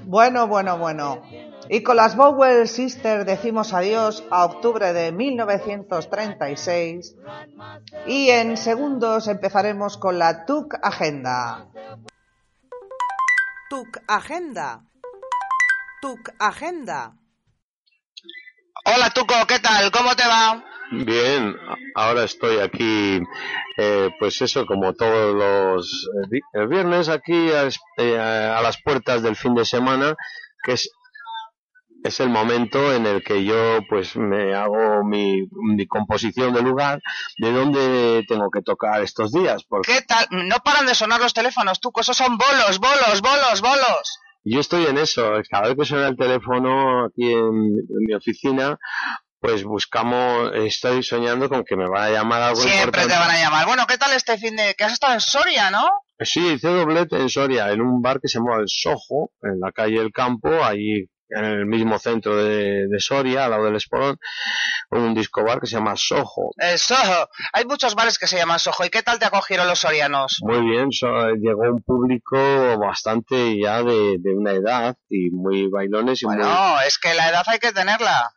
Bueno, 0.04 0.46
bueno, 0.46 0.78
bueno. 0.78 1.20
Y 1.68 1.82
con 1.82 1.96
las 1.96 2.16
Bowell 2.16 2.66
Sisters 2.66 3.26
decimos 3.26 3.74
adiós 3.74 4.24
a 4.30 4.46
octubre 4.46 4.94
de 4.94 5.12
1936 5.12 7.14
y 8.06 8.30
en 8.30 8.56
segundos 8.56 9.28
empezaremos 9.28 9.98
con 9.98 10.18
la 10.18 10.46
TUC 10.46 10.76
Agenda. 10.82 11.66
TUC 13.68 13.98
Agenda. 14.08 14.80
TUC 16.00 16.30
Agenda. 16.38 17.17
Hola 18.84 19.10
Tuco, 19.10 19.34
¿qué 19.46 19.58
tal? 19.58 19.90
¿Cómo 19.90 20.14
te 20.16 20.26
va? 20.26 20.64
Bien, 20.90 21.54
ahora 21.94 22.24
estoy 22.24 22.58
aquí, 22.60 23.20
eh, 23.76 24.10
pues 24.18 24.40
eso, 24.40 24.64
como 24.64 24.94
todos 24.94 25.34
los 25.34 26.08
eh, 26.54 26.66
viernes, 26.66 27.10
aquí 27.10 27.50
a, 27.52 27.68
eh, 27.98 28.18
a 28.18 28.60
las 28.62 28.80
puertas 28.82 29.22
del 29.22 29.36
fin 29.36 29.54
de 29.54 29.66
semana, 29.66 30.14
que 30.64 30.72
es, 30.72 30.90
es 32.04 32.20
el 32.20 32.30
momento 32.30 32.94
en 32.94 33.04
el 33.04 33.22
que 33.22 33.44
yo 33.44 33.80
pues 33.86 34.16
me 34.16 34.54
hago 34.54 35.04
mi, 35.04 35.42
mi 35.74 35.86
composición 35.86 36.54
de 36.54 36.62
lugar, 36.62 37.00
de 37.36 37.52
dónde 37.52 38.24
tengo 38.26 38.50
que 38.50 38.62
tocar 38.62 39.02
estos 39.02 39.30
días, 39.32 39.64
porque 39.68 39.92
¿Qué 39.92 40.02
tal? 40.02 40.26
No 40.30 40.56
paran 40.64 40.86
de 40.86 40.94
sonar 40.94 41.20
los 41.20 41.34
teléfonos, 41.34 41.80
Tuco, 41.80 42.00
esos 42.00 42.16
son 42.16 42.38
bolos, 42.38 42.78
bolos, 42.78 43.20
bolos, 43.20 43.60
bolos. 43.60 44.18
Yo 44.52 44.60
estoy 44.60 44.86
en 44.86 44.98
eso, 44.98 45.32
cada 45.50 45.68
vez 45.68 45.76
que 45.76 45.84
suena 45.84 46.08
el 46.08 46.16
teléfono 46.16 47.06
aquí 47.06 47.32
en, 47.32 47.38
en 47.38 48.04
mi 48.06 48.14
oficina, 48.14 48.78
pues 49.40 49.62
buscamos, 49.62 50.50
estoy 50.54 51.02
soñando 51.02 51.48
con 51.48 51.64
que 51.64 51.76
me 51.76 51.88
van 51.88 52.04
a 52.04 52.10
llamar 52.10 52.42
algo 52.42 52.60
Siempre 52.60 53.02
te 53.02 53.08
van 53.08 53.30
a 53.30 53.38
llamar. 53.38 53.66
Bueno, 53.66 53.84
¿qué 53.86 53.96
tal 53.96 54.12
este 54.12 54.36
fin 54.36 54.56
de...? 54.56 54.74
que 54.76 54.84
has 54.84 54.92
estado 54.92 55.14
en 55.14 55.20
Soria, 55.20 55.70
¿no? 55.70 55.86
Sí, 56.20 56.54
hice 56.54 56.68
doblete 56.68 57.16
en 57.16 57.28
Soria, 57.28 57.70
en 57.70 57.80
un 57.80 58.02
bar 58.02 58.20
que 58.20 58.28
se 58.28 58.38
llama 58.38 58.56
El 58.60 58.66
Sojo, 58.66 59.30
en 59.42 59.60
la 59.60 59.70
calle 59.70 60.00
El 60.00 60.10
Campo, 60.10 60.48
allí 60.64 61.06
en 61.30 61.44
el 61.44 61.66
mismo 61.66 61.98
centro 61.98 62.36
de, 62.42 62.86
de 62.88 63.00
Soria, 63.00 63.44
al 63.44 63.50
lado 63.50 63.64
del 63.64 63.76
Espolón, 63.76 64.18
un 64.90 65.14
disco 65.14 65.44
bar 65.44 65.60
que 65.60 65.66
se 65.66 65.76
llama 65.76 65.94
Soho. 65.96 66.52
El 66.56 66.78
Soho. 66.78 67.28
Hay 67.52 67.64
muchos 67.64 67.94
bares 67.94 68.18
que 68.18 68.26
se 68.26 68.36
llaman 68.36 68.58
Soho. 68.58 68.84
¿Y 68.84 68.90
qué 68.90 69.02
tal 69.02 69.18
te 69.18 69.26
acogieron 69.26 69.66
los 69.66 69.80
sorianos? 69.80 70.38
Muy 70.42 70.60
bien, 70.70 70.90
so- 70.92 71.30
llegó 71.34 71.62
un 71.62 71.82
público 71.82 72.36
bastante 72.78 73.58
ya 73.60 73.82
de, 73.82 74.16
de 74.18 74.34
una 74.34 74.52
edad 74.52 74.96
y 75.08 75.30
muy 75.30 75.68
bailones 75.68 76.22
y 76.22 76.26
muy... 76.26 76.36
No, 76.36 76.80
es 76.80 76.98
que 76.98 77.14
la 77.14 77.28
edad 77.28 77.42
hay 77.46 77.58
que 77.58 77.72
tenerla. 77.72 78.30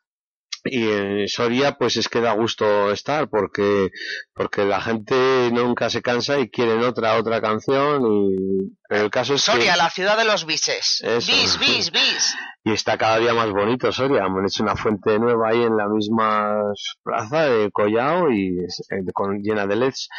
Y 0.63 0.87
en 0.89 1.27
Soria 1.27 1.73
pues 1.77 1.97
es 1.97 2.07
que 2.07 2.21
da 2.21 2.33
gusto 2.33 2.91
estar 2.91 3.29
porque 3.29 3.89
porque 4.33 4.63
la 4.63 4.79
gente 4.81 5.49
nunca 5.51 5.89
se 5.89 6.01
cansa 6.01 6.39
y 6.39 6.49
quieren 6.51 6.83
otra 6.83 7.17
otra 7.17 7.41
canción 7.41 8.03
y 8.05 8.75
pero 8.87 9.05
el 9.05 9.09
caso 9.09 9.33
es 9.33 9.41
Soria, 9.41 9.71
que 9.71 9.77
la 9.77 9.89
ciudad 9.89 10.17
de 10.17 10.25
los 10.25 10.45
bises. 10.45 11.01
Eso. 11.01 11.31
Bis, 11.31 11.57
bis, 11.59 11.91
bis. 11.91 12.35
y 12.63 12.73
está 12.73 12.97
cada 12.97 13.17
día 13.17 13.33
más 13.33 13.49
bonito 13.49 13.91
Soria. 13.91 14.23
Han 14.25 14.45
hecho 14.45 14.61
una 14.63 14.75
fuente 14.75 15.17
nueva 15.17 15.49
ahí 15.49 15.63
en 15.63 15.75
la 15.77 15.87
misma 15.87 16.61
plaza 17.03 17.45
de 17.49 17.71
Collao 17.71 18.31
y 18.31 18.59
es- 18.63 18.83
eh, 18.91 19.03
con, 19.13 19.41
llena 19.41 19.65
de 19.65 19.75
LEDs. 19.77 20.09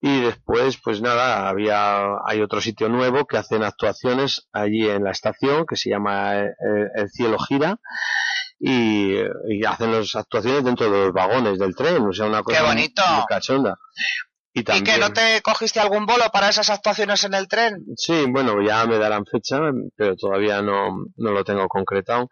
Y 0.00 0.20
después, 0.20 0.78
pues 0.82 1.02
nada, 1.02 1.48
había, 1.48 2.04
hay 2.24 2.40
otro 2.40 2.60
sitio 2.60 2.88
nuevo 2.88 3.26
que 3.26 3.36
hacen 3.36 3.64
actuaciones 3.64 4.46
allí 4.52 4.88
en 4.88 5.02
la 5.02 5.10
estación 5.10 5.66
que 5.66 5.74
se 5.74 5.90
llama 5.90 6.38
eh, 6.38 6.52
El 6.94 7.10
Cielo 7.10 7.36
Gira 7.40 7.80
y, 8.58 9.14
y 9.48 9.64
hacen 9.64 9.92
las 9.92 10.14
actuaciones 10.16 10.64
dentro 10.64 10.90
de 10.90 10.98
los 11.06 11.12
vagones 11.12 11.58
del 11.58 11.74
tren, 11.76 12.02
o 12.06 12.12
sea, 12.12 12.26
una 12.26 12.42
cosa 12.42 12.60
muy- 12.60 12.68
bonito! 12.68 13.02
muy 13.16 13.24
cachonda. 13.28 13.74
Y 14.52 14.60
¿Y 14.60 14.64
también, 14.64 14.84
que 14.84 15.00
no 15.00 15.12
te 15.12 15.40
cogiste 15.42 15.78
algún 15.78 16.06
bolo 16.06 16.24
para 16.32 16.48
esas 16.48 16.70
actuaciones 16.70 17.22
en 17.24 17.34
el 17.34 17.48
tren? 17.48 17.84
Sí, 17.96 18.24
bueno, 18.28 18.62
ya 18.62 18.86
me 18.86 18.98
darán 18.98 19.24
fecha, 19.26 19.60
pero 19.96 20.16
todavía 20.16 20.62
no, 20.62 21.04
no 21.16 21.32
lo 21.32 21.44
tengo 21.44 21.68
concretado. 21.68 22.28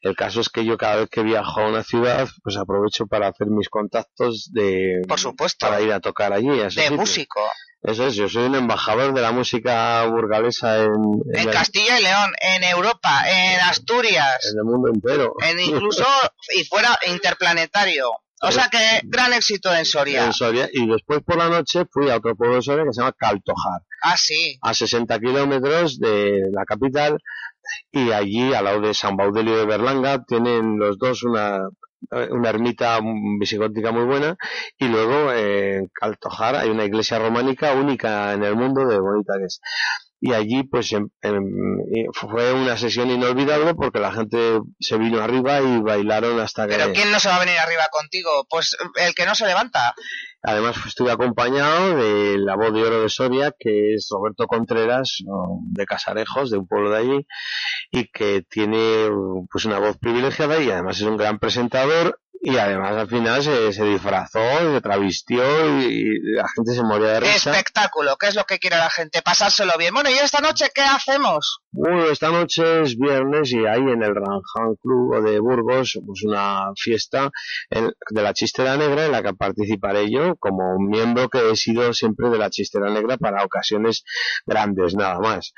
El 0.00 0.14
caso 0.14 0.40
es 0.40 0.48
que 0.48 0.64
yo 0.64 0.76
cada 0.76 0.96
vez 0.96 1.10
que 1.10 1.22
viajo 1.22 1.60
a 1.60 1.68
una 1.68 1.82
ciudad, 1.82 2.28
pues 2.42 2.56
aprovecho 2.56 3.06
para 3.06 3.28
hacer 3.28 3.48
mis 3.48 3.68
contactos 3.68 4.50
de... 4.52 5.02
Por 5.08 5.18
supuesto. 5.18 5.66
Para 5.66 5.80
ir 5.80 5.92
a 5.92 6.00
tocar 6.00 6.32
allí. 6.32 6.60
a 6.60 6.68
De 6.68 6.90
músico. 6.90 7.40
Eso 7.82 8.06
es, 8.06 8.16
yo 8.16 8.28
soy 8.28 8.44
un 8.44 8.56
embajador 8.56 9.14
de 9.14 9.20
la 9.20 9.30
música 9.30 10.04
burgalesa 10.06 10.82
en, 10.82 10.92
en 11.34 11.50
Castilla 11.50 12.00
y 12.00 12.02
León, 12.02 12.32
en 12.40 12.64
Europa, 12.64 13.22
en 13.28 13.60
Asturias, 13.60 14.50
en 14.52 14.58
el 14.58 14.64
mundo 14.64 14.90
entero. 14.92 15.34
en 15.40 15.60
incluso 15.60 16.04
y 16.56 16.64
fuera 16.64 16.98
interplanetario. 17.06 18.10
O 18.42 18.52
sea 18.52 18.68
que 18.68 19.00
gran 19.04 19.32
éxito 19.32 19.74
en 19.74 19.84
Soria. 19.84 20.24
En 20.24 20.32
Soria. 20.32 20.68
Y 20.72 20.86
después 20.86 21.20
por 21.24 21.36
la 21.36 21.48
noche 21.48 21.84
fui 21.90 22.10
a 22.10 22.16
otro 22.16 22.36
pueblo 22.36 22.56
de 22.56 22.62
Soria 22.62 22.84
que 22.84 22.92
se 22.92 23.00
llama 23.00 23.14
Caltojar. 23.18 23.82
Ah, 24.02 24.16
sí. 24.16 24.58
a 24.60 24.74
60 24.74 25.18
kilómetros 25.18 25.98
de 25.98 26.42
la 26.52 26.64
capital 26.64 27.18
y 27.90 28.12
allí 28.12 28.54
al 28.54 28.64
lado 28.64 28.80
de 28.80 28.94
San 28.94 29.16
Baudelio 29.16 29.56
de 29.56 29.66
Berlanga 29.66 30.22
tienen 30.24 30.78
los 30.78 30.98
dos 30.98 31.24
una 31.24 31.68
una 32.30 32.50
ermita 32.50 33.00
visigótica 33.40 33.90
muy 33.90 34.04
buena 34.04 34.36
y 34.78 34.86
luego 34.86 35.32
eh, 35.32 35.76
en 35.76 35.88
Caltojar 35.92 36.56
hay 36.56 36.68
una 36.68 36.84
iglesia 36.84 37.18
románica 37.18 37.72
única 37.72 38.32
en 38.32 38.44
el 38.44 38.54
mundo 38.54 38.86
de 38.86 39.00
bonita 39.00 39.34
que 39.38 39.46
es 39.46 39.60
y 40.20 40.32
allí 40.32 40.62
pues 40.64 40.92
em- 40.92 41.08
em, 41.22 41.44
fue 42.12 42.52
una 42.52 42.76
sesión 42.76 43.10
inolvidable 43.10 43.74
porque 43.74 44.00
la 44.00 44.12
gente 44.12 44.60
se 44.80 44.96
vino 44.96 45.20
arriba 45.20 45.60
y 45.60 45.80
bailaron 45.80 46.40
hasta 46.40 46.66
que 46.66 46.76
Pero 46.76 46.92
¿quién 46.92 47.10
no 47.10 47.20
se 47.20 47.28
va 47.28 47.36
a 47.36 47.40
venir 47.40 47.58
arriba 47.58 47.84
contigo? 47.90 48.46
Pues 48.48 48.76
el 48.96 49.14
que 49.14 49.26
no 49.26 49.34
se 49.34 49.46
levanta. 49.46 49.94
Además 50.42 50.74
pues, 50.74 50.86
estuve 50.86 51.10
acompañado 51.10 51.96
de 51.96 52.38
la 52.38 52.56
voz 52.56 52.72
de 52.72 52.82
oro 52.82 53.02
de 53.02 53.08
Soria, 53.08 53.52
que 53.58 53.94
es 53.94 54.08
Roberto 54.10 54.46
Contreras, 54.46 55.18
o 55.28 55.60
de 55.72 55.84
Casarejos, 55.84 56.50
de 56.50 56.58
un 56.58 56.66
pueblo 56.66 56.90
de 56.90 56.98
allí, 56.98 57.26
y 57.90 58.08
que 58.10 58.42
tiene 58.48 59.08
pues 59.50 59.64
una 59.64 59.78
voz 59.78 59.98
privilegiada 59.98 60.60
y 60.62 60.70
además 60.70 60.98
es 60.98 61.02
un 61.02 61.16
gran 61.16 61.38
presentador 61.38 62.20
y 62.48 62.56
además 62.58 62.92
al 62.92 63.08
final 63.08 63.42
se, 63.42 63.72
se 63.72 63.84
disfrazó, 63.84 64.38
se 64.72 64.80
travistió 64.80 65.42
y, 65.80 65.84
y 65.84 66.04
la 66.36 66.46
gente 66.54 66.74
se 66.74 66.82
moría 66.84 67.08
de 67.14 67.20
risa. 67.20 67.50
Espectáculo, 67.50 68.16
¿qué 68.16 68.28
es 68.28 68.36
lo 68.36 68.44
que 68.44 68.58
quiere 68.60 68.76
la 68.76 68.88
gente? 68.88 69.20
Pasárselo 69.20 69.72
bien. 69.78 69.92
Bueno, 69.92 70.10
¿y 70.10 70.14
esta 70.14 70.40
noche 70.40 70.66
qué 70.72 70.82
hacemos? 70.82 71.58
Bueno, 71.72 72.04
esta 72.10 72.30
noche 72.30 72.82
es 72.82 72.96
viernes 72.96 73.50
y 73.52 73.66
hay 73.66 73.80
en 73.80 74.02
el 74.02 74.14
Ranjan 74.14 74.76
Club 74.80 75.24
de 75.24 75.40
Burgos 75.40 75.98
pues 76.06 76.22
una 76.24 76.70
fiesta 76.76 77.30
en- 77.70 77.92
de 78.10 78.22
la 78.22 78.32
Chistera 78.32 78.76
Negra 78.76 79.06
en 79.06 79.12
la 79.12 79.22
que 79.24 79.34
participaré 79.34 80.10
yo 80.10 80.36
como 80.36 80.76
un 80.76 80.88
miembro 80.88 81.28
que 81.28 81.50
he 81.50 81.56
sido 81.56 81.92
siempre 81.94 82.30
de 82.30 82.38
la 82.38 82.48
Chistera 82.50 82.90
Negra 82.90 83.16
para 83.16 83.42
ocasiones 83.44 84.04
grandes, 84.46 84.94
nada 84.94 85.18
más. 85.18 85.52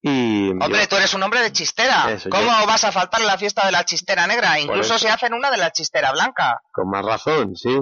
Y 0.00 0.50
Hombre, 0.50 0.80
yo- 0.82 0.88
tú 0.88 0.96
eres 0.96 1.12
un 1.14 1.22
hombre 1.24 1.40
de 1.40 1.50
chistera. 1.52 2.12
Eso, 2.12 2.30
¿Cómo 2.30 2.44
yo- 2.60 2.66
vas 2.66 2.84
a 2.84 2.92
faltar 2.92 3.20
la 3.22 3.36
fiesta 3.36 3.66
de 3.66 3.72
la 3.72 3.84
chistera 3.84 4.26
negra? 4.28 4.58
Incluso 4.60 4.96
se 4.96 5.08
hacen 5.10 5.34
una 5.34 5.50
de 5.50 5.56
la 5.56 5.72
chistera 5.72 6.12
blanca. 6.12 6.60
con 6.72 6.88
más 6.90 7.04
razón, 7.04 7.56
sí. 7.56 7.76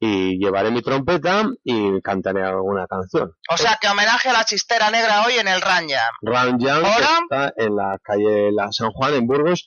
Y 0.00 0.38
llevaré 0.44 0.72
mi 0.72 0.82
trompeta 0.82 1.44
y 1.62 2.00
cantaré 2.02 2.42
alguna 2.44 2.88
canción. 2.88 3.30
O 3.50 3.56
sea, 3.56 3.78
que 3.80 3.86
homenaje 3.88 4.28
a 4.30 4.32
la 4.32 4.44
chistera 4.44 4.90
negra 4.90 5.24
hoy 5.24 5.34
en 5.34 5.46
el 5.46 5.60
que 6.82 6.88
¿Hora? 6.88 7.18
está 7.22 7.52
en 7.56 7.76
la 7.76 7.98
calle 8.02 8.50
La 8.52 8.72
San 8.72 8.90
Juan, 8.90 9.14
en 9.14 9.26
Burgos, 9.28 9.64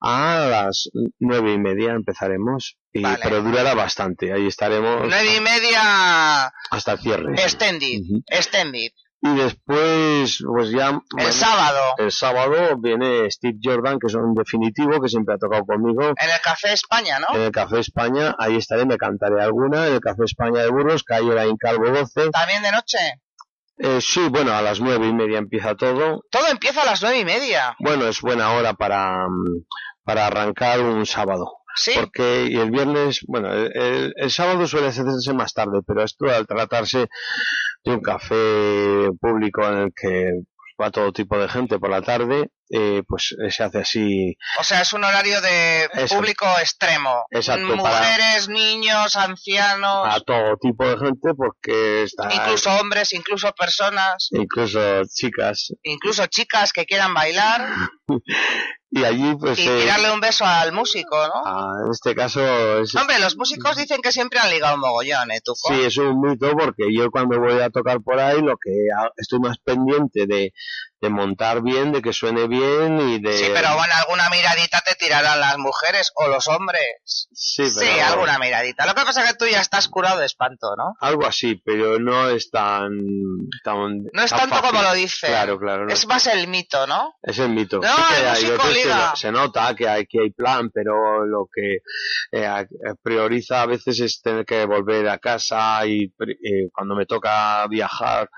a 0.00 0.46
las 0.50 0.88
nueve 1.20 1.52
y 1.52 1.58
media 1.58 1.92
empezaremos. 1.92 2.76
Y, 2.92 3.02
Vale. 3.02 3.18
Pero 3.22 3.42
durará 3.42 3.74
bastante, 3.74 4.32
ahí 4.32 4.46
estaremos 4.46 5.02
Nueve 5.06 5.36
y 5.36 5.40
media 5.40 6.46
hasta 6.70 6.92
el 6.92 6.98
cierre. 6.98 7.32
extended. 7.34 8.00
Extended. 8.26 8.90
Y 9.32 9.36
después, 9.36 10.38
pues 10.46 10.70
ya... 10.70 11.00
El 11.18 11.32
sábado. 11.32 11.80
El 11.98 12.12
sábado 12.12 12.76
viene 12.78 13.30
Steve 13.30 13.58
Jordan, 13.62 13.98
que 13.98 14.06
es 14.06 14.14
un 14.14 14.34
definitivo, 14.34 15.00
que 15.00 15.08
siempre 15.08 15.34
ha 15.34 15.38
tocado 15.38 15.64
conmigo. 15.64 16.02
En 16.02 16.30
el 16.30 16.40
Café 16.42 16.72
España, 16.72 17.18
¿no? 17.18 17.26
En 17.34 17.42
el 17.42 17.50
Café 17.50 17.80
España, 17.80 18.34
ahí 18.38 18.56
estaré, 18.56 18.84
me 18.86 18.96
cantaré 18.96 19.42
alguna. 19.42 19.86
En 19.88 19.94
el 19.94 20.00
Café 20.00 20.24
España 20.24 20.62
de 20.62 20.70
Burgos, 20.70 21.02
calle 21.02 21.34
La 21.34 21.44
Calvo 21.58 21.88
12. 21.90 22.30
También 22.30 22.62
de 22.62 22.72
noche. 22.72 22.98
Eh, 23.78 24.00
sí, 24.00 24.28
bueno, 24.30 24.52
a 24.54 24.62
las 24.62 24.80
nueve 24.80 25.06
y 25.06 25.12
media 25.12 25.38
empieza 25.38 25.74
todo. 25.74 26.22
Todo 26.30 26.46
empieza 26.48 26.82
a 26.82 26.86
las 26.86 27.02
nueve 27.02 27.18
y 27.18 27.24
media. 27.24 27.76
Bueno, 27.78 28.06
es 28.06 28.20
buena 28.22 28.52
hora 28.52 28.72
para, 28.74 29.26
para 30.04 30.26
arrancar 30.28 30.80
un 30.80 31.04
sábado. 31.04 31.52
Sí. 31.78 31.92
Porque 31.94 32.46
y 32.48 32.56
el 32.58 32.70
viernes, 32.70 33.20
bueno, 33.28 33.52
el, 33.52 33.70
el- 33.76 34.14
el 34.16 34.30
sábado 34.30 34.66
suele 34.66 34.86
hacerse 34.86 35.34
más 35.34 35.52
tarde, 35.52 35.80
pero 35.86 36.02
esto 36.04 36.24
al 36.24 36.46
tratarse 36.46 37.08
un 37.86 38.00
café 38.00 39.10
público 39.20 39.62
en 39.64 39.78
el 39.78 39.92
que 39.94 40.42
va 40.80 40.90
todo 40.90 41.12
tipo 41.12 41.38
de 41.38 41.48
gente 41.48 41.78
por 41.78 41.90
la 41.90 42.02
tarde, 42.02 42.50
eh, 42.70 43.02
pues 43.06 43.34
eh, 43.42 43.50
se 43.50 43.62
hace 43.62 43.78
así. 43.78 44.36
O 44.58 44.64
sea, 44.64 44.82
es 44.82 44.92
un 44.92 45.04
horario 45.04 45.40
de 45.40 45.88
Eso. 45.92 46.16
público 46.16 46.46
extremo. 46.60 47.24
Exacto, 47.30 47.76
Mujeres, 47.76 48.48
niños, 48.48 49.16
ancianos, 49.16 50.06
A 50.14 50.20
todo 50.20 50.56
tipo 50.56 50.86
de 50.86 50.98
gente 50.98 51.34
porque 51.36 52.02
está... 52.04 52.32
incluso 52.32 52.70
hombres, 52.78 53.12
incluso 53.12 53.52
personas, 53.52 54.28
incluso 54.32 55.04
chicas. 55.14 55.72
incluso 55.82 56.26
chicas 56.26 56.72
que 56.72 56.86
quieran 56.86 57.14
bailar 57.14 57.68
Y 58.90 59.04
allí 59.04 59.34
pues... 59.38 59.58
y 59.58 59.68
eh, 59.68 59.80
tirarle 59.82 60.12
un 60.12 60.20
beso 60.20 60.44
al 60.44 60.72
músico, 60.72 61.16
¿no? 61.16 61.42
ah, 61.44 61.72
en 61.84 61.90
este 61.90 62.14
caso 62.14 62.40
es... 62.80 62.94
Hombre, 62.94 63.18
los 63.18 63.36
músicos 63.36 63.76
dicen 63.76 64.00
que 64.00 64.12
siempre 64.12 64.38
han 64.38 64.50
ligado 64.50 64.76
un 64.76 64.80
mogollón, 64.80 65.30
¿eh, 65.32 65.40
Tuco? 65.44 65.68
Sí, 65.68 65.82
es 65.82 65.96
un 65.98 66.20
mito 66.20 66.52
porque 66.56 66.84
yo 66.94 67.10
cuando 67.10 67.40
voy 67.40 67.60
a 67.60 67.70
tocar 67.70 68.00
por 68.00 68.20
ahí 68.20 68.40
lo 68.40 68.56
que 68.56 68.70
estoy 69.16 69.40
más 69.40 69.58
pendiente 69.58 70.26
de, 70.26 70.52
de 71.00 71.10
montar 71.10 71.62
bien, 71.62 71.92
de 71.92 72.00
que 72.00 72.12
suene 72.12 72.46
bien 72.48 72.98
y 73.00 73.20
de... 73.20 73.36
Sí, 73.36 73.46
pero 73.52 73.74
bueno, 73.76 73.92
alguna 73.98 74.30
miradita 74.30 74.80
te 74.80 74.94
tirarán 74.94 75.40
las 75.40 75.58
mujeres 75.58 76.10
o 76.14 76.28
los 76.28 76.48
hombres. 76.48 76.82
Sí, 77.04 77.68
Sí, 77.68 77.78
pero- 77.80 78.06
alguna 78.14 78.38
miradita. 78.38 78.86
Lo 78.86 78.94
que 78.94 79.02
pasa 79.04 79.22
es 79.22 79.30
que 79.32 79.36
tú 79.36 79.46
ya 79.46 79.60
estás 79.60 79.88
curado 79.88 80.18
de 80.18 80.26
espanto, 80.26 80.74
¿no? 80.76 80.94
Algo 81.00 81.26
así, 81.26 81.60
pero 81.64 81.98
no 81.98 82.30
es 82.30 82.50
tan... 82.50 82.90
tan 83.62 84.04
No 84.12 84.22
es 84.22 84.30
tan 84.30 84.40
tanto 84.40 84.56
fácil. 84.56 84.70
como 84.70 84.82
lo 84.82 84.94
dice. 84.94 85.26
Claro, 85.26 85.58
claro. 85.58 85.84
no. 85.86 85.92
Es 85.92 86.06
más 86.06 86.26
el 86.28 86.48
mito, 86.48 86.86
¿no? 86.86 87.14
Es 87.22 87.38
el 87.38 87.50
mito. 87.50 87.78
No, 87.80 87.88
Sí 87.94 88.14
el 88.20 88.26
hay 88.28 89.16
se 89.16 89.32
nota 89.32 89.74
que 89.74 89.88
hay, 89.88 90.06
que 90.06 90.20
hay 90.22 90.30
plan, 90.30 90.70
pero 90.72 91.24
lo 91.26 91.46
que 91.52 91.78
eh, 92.32 92.46
a- 92.46 92.66
prioriza 93.02 93.62
a 93.62 93.66
veces 93.66 94.00
es 94.00 94.20
tener 94.22 94.44
que 94.46 94.64
volver 94.64 95.08
a 95.08 95.18
casa 95.18 95.84
y 95.86 96.04
eh, 96.04 96.68
cuando 96.72 96.94
me 96.94 97.06
toca 97.06 97.66
viajar, 97.68 98.30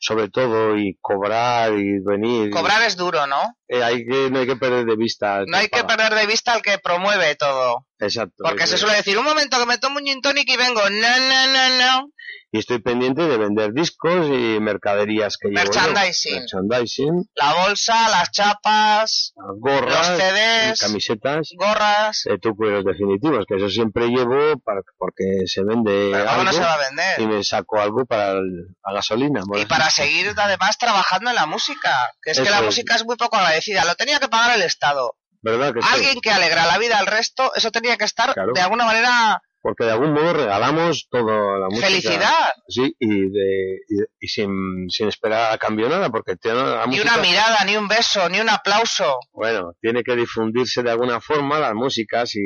sobre 0.00 0.28
todo, 0.28 0.76
y 0.76 0.96
cobrar 1.00 1.72
y 1.72 2.00
venir. 2.18 2.50
Cobrar 2.50 2.82
es 2.82 2.96
duro, 2.96 3.26
¿no? 3.26 3.56
Eh, 3.68 3.82
hay 3.82 4.04
que, 4.04 4.30
no 4.30 4.38
hay 4.40 4.46
que 4.46 4.56
perder 4.56 4.84
de 4.84 4.96
vista. 4.96 5.38
el 5.40 5.46
No 5.46 5.56
hay 5.56 5.68
que 5.68 5.82
paga. 5.84 5.96
perder 6.08 6.20
de 6.20 6.26
vista 6.26 6.52
al 6.52 6.62
que 6.62 6.78
promueve 6.78 7.34
todo. 7.36 7.86
Exacto. 8.04 8.44
Porque 8.44 8.66
se 8.66 8.78
suele 8.78 8.96
decir, 8.96 9.18
un 9.18 9.24
momento 9.24 9.58
que 9.58 9.66
me 9.66 9.78
tomo 9.78 9.98
un 9.98 10.04
gin 10.04 10.20
tonic 10.20 10.48
y 10.48 10.56
vengo. 10.56 10.80
No, 10.88 11.18
no, 11.18 11.46
no, 11.52 11.68
no. 11.78 12.10
Y 12.52 12.58
estoy 12.58 12.78
pendiente 12.80 13.22
de 13.26 13.36
vender 13.36 13.72
discos 13.72 14.26
y 14.28 14.60
mercaderías 14.60 15.36
que 15.38 15.48
llevo 15.48 15.64
yo. 15.64 15.72
Merchandising. 15.72 16.34
Merchandising. 16.38 17.28
La 17.34 17.52
bolsa, 17.52 18.08
las 18.10 18.30
chapas, 18.30 19.32
gorras, 19.58 20.08
Los 20.10 20.18
CDs. 20.18 20.80
camisetas, 20.80 21.48
gorras. 21.56 22.26
eh, 22.26 22.38
los 22.40 22.84
definitivos, 22.84 23.44
que 23.48 23.56
eso 23.56 23.68
siempre 23.68 24.06
llevo 24.06 24.56
para, 24.64 24.82
porque 24.96 25.24
se 25.46 25.64
vende 25.64 26.10
Pero 26.12 26.26
¿cómo 26.26 26.44
no 26.44 26.52
se 26.52 26.60
va 26.60 26.74
a 26.74 26.78
vender? 26.78 27.20
y 27.20 27.26
me 27.26 27.42
saco 27.42 27.80
algo 27.80 28.04
para 28.06 28.30
el- 28.32 28.68
la 28.86 28.94
gasolina. 28.94 29.42
Y 29.56 29.66
para 29.66 29.90
seguir 29.90 30.32
además 30.36 30.78
trabajando 30.78 31.30
en 31.30 31.36
la 31.36 31.46
música. 31.46 32.12
Que 32.22 32.30
es 32.32 32.40
que 32.40 32.50
la 32.50 32.58
es. 32.60 32.64
música 32.66 32.94
es 32.94 33.04
muy 33.04 33.16
poco 33.16 33.36
agradecida. 33.36 33.84
Lo 33.84 33.96
tenía 33.96 34.20
que 34.20 34.28
pagar 34.28 34.54
el 34.54 34.62
Estado. 34.62 35.16
¿Verdad 35.44 35.74
que 35.74 35.82
sí? 35.82 35.88
Alguien 35.92 36.20
que 36.20 36.30
alegra 36.30 36.66
la 36.66 36.78
vida 36.78 36.98
al 36.98 37.06
resto, 37.06 37.52
eso 37.54 37.70
tenía 37.70 37.96
que 37.96 38.04
estar 38.04 38.32
Claro. 38.34 38.52
de 38.54 38.60
alguna 38.60 38.84
manera 38.86 39.40
Porque 39.60 39.84
de 39.84 39.92
algún 39.92 40.12
modo 40.12 40.32
regalamos 40.34 41.06
toda 41.10 41.58
la 41.58 41.66
música. 41.70 41.86
Felicidad. 41.86 42.52
Sí, 42.68 42.94
y, 42.98 43.08
de, 43.08 43.78
y, 43.88 43.96
y 44.20 44.28
sin, 44.28 44.50
sin 44.90 45.08
esperar 45.08 45.52
a 45.54 45.58
cambio 45.58 45.88
nada, 45.88 46.10
porque 46.10 46.36
tiene 46.36 46.58
la 46.62 46.84
ni 46.86 46.96
música... 46.96 47.14
una 47.14 47.22
mirada, 47.22 47.64
ni 47.64 47.76
un 47.76 47.88
beso, 47.88 48.28
ni 48.28 48.40
un 48.40 48.48
aplauso. 48.50 49.16
Bueno, 49.32 49.72
tiene 49.80 50.02
que 50.02 50.16
difundirse 50.16 50.82
de 50.82 50.90
alguna 50.90 51.18
forma 51.20 51.58
las 51.58 51.72
músicas 51.74 52.34
y 52.34 52.40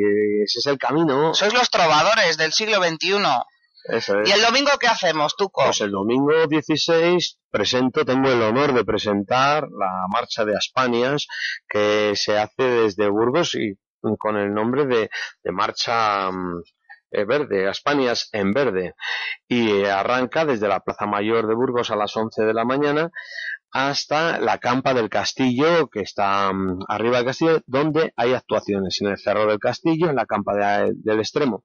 ese 0.44 0.59
es 0.61 0.66
el 0.66 0.78
camino. 0.78 1.34
Sois 1.34 1.53
los 1.55 1.70
trovadores 1.70 2.36
del 2.36 2.53
siglo 2.53 2.76
XXI. 2.82 3.16
Eso 3.89 4.20
es. 4.20 4.28
¿Y 4.28 4.32
el 4.32 4.43
domingo 4.43 4.70
qué 4.78 4.86
hacemos, 4.86 5.34
Tuco? 5.36 5.64
Pues 5.64 5.80
el 5.80 5.91
domingo 5.91 6.47
16 6.47 7.39
presento, 7.51 8.05
tengo 8.05 8.30
el 8.30 8.43
honor 8.43 8.74
de 8.74 8.84
presentar 8.84 9.68
la 9.70 10.07
marcha 10.09 10.45
de 10.45 10.57
Aspanias 10.57 11.26
que 11.68 12.12
se 12.14 12.39
hace 12.39 12.62
desde 12.62 13.09
Burgos 13.09 13.55
y 13.55 13.78
con 14.18 14.36
el 14.36 14.53
nombre 14.53 14.86
de, 14.86 15.11
de 15.43 15.53
marcha 15.53 16.30
mm, 16.30 16.62
eh, 17.11 17.24
verde, 17.24 17.68
Aspanias 17.68 18.28
en 18.32 18.53
verde. 18.53 18.95
Y 19.49 19.84
arranca 19.84 20.45
desde 20.45 20.68
la 20.68 20.80
Plaza 20.80 21.07
Mayor 21.07 21.47
de 21.47 21.55
Burgos 21.55 21.91
a 21.91 21.97
las 21.97 22.16
11 22.16 22.43
de 22.43 22.55
la 22.55 22.64
mañana 22.64 23.11
hasta 23.73 24.39
la 24.39 24.59
campa 24.59 24.95
del 24.95 25.09
castillo 25.09 25.89
que 25.89 26.01
está 26.01 26.53
mm, 26.53 26.81
arriba 26.89 27.19
del 27.19 27.27
castillo 27.27 27.61
donde 27.66 28.12
hay 28.16 28.33
actuaciones 28.35 28.99
en 29.01 29.09
el 29.09 29.19
cerro 29.19 29.47
del 29.47 29.59
castillo 29.59 30.09
en 30.09 30.16
la 30.16 30.27
campa 30.27 30.55
de- 30.55 30.93
del 30.95 31.21
extremo 31.21 31.62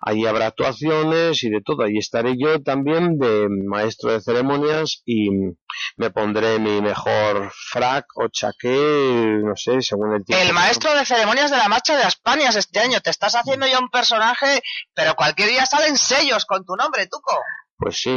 allí 0.00 0.26
habrá 0.26 0.46
actuaciones 0.46 1.42
y 1.44 1.50
de 1.50 1.60
todo 1.64 1.82
allí 1.84 1.98
estaré 1.98 2.34
yo 2.38 2.62
también 2.62 3.18
de 3.18 3.48
maestro 3.48 4.12
de 4.12 4.20
ceremonias 4.20 5.02
y 5.04 5.30
mm, 5.30 5.56
me 5.96 6.10
pondré 6.10 6.58
mi 6.58 6.80
mejor 6.80 7.50
frac 7.70 8.06
o 8.16 8.28
chaqué 8.28 9.40
no 9.42 9.56
sé 9.56 9.80
según 9.82 10.14
el 10.14 10.24
tiempo 10.24 10.42
El 10.44 10.52
maestro 10.52 10.94
de 10.94 11.04
ceremonias 11.04 11.50
de 11.50 11.56
la 11.56 11.68
marcha 11.68 11.96
de 11.96 12.02
Aspanias 12.02 12.56
este 12.56 12.80
año. 12.80 13.00
Te 13.00 13.10
estás 13.10 13.34
haciendo 13.34 13.66
ya 13.66 13.78
un 13.78 13.88
personaje, 13.90 14.62
pero 14.94 15.14
cualquier 15.14 15.48
día 15.48 15.66
salen 15.66 15.96
sellos 15.96 16.44
con 16.46 16.64
tu 16.64 16.74
nombre, 16.76 17.06
Tuco. 17.06 17.36
Pues 17.82 18.00
sí, 18.00 18.14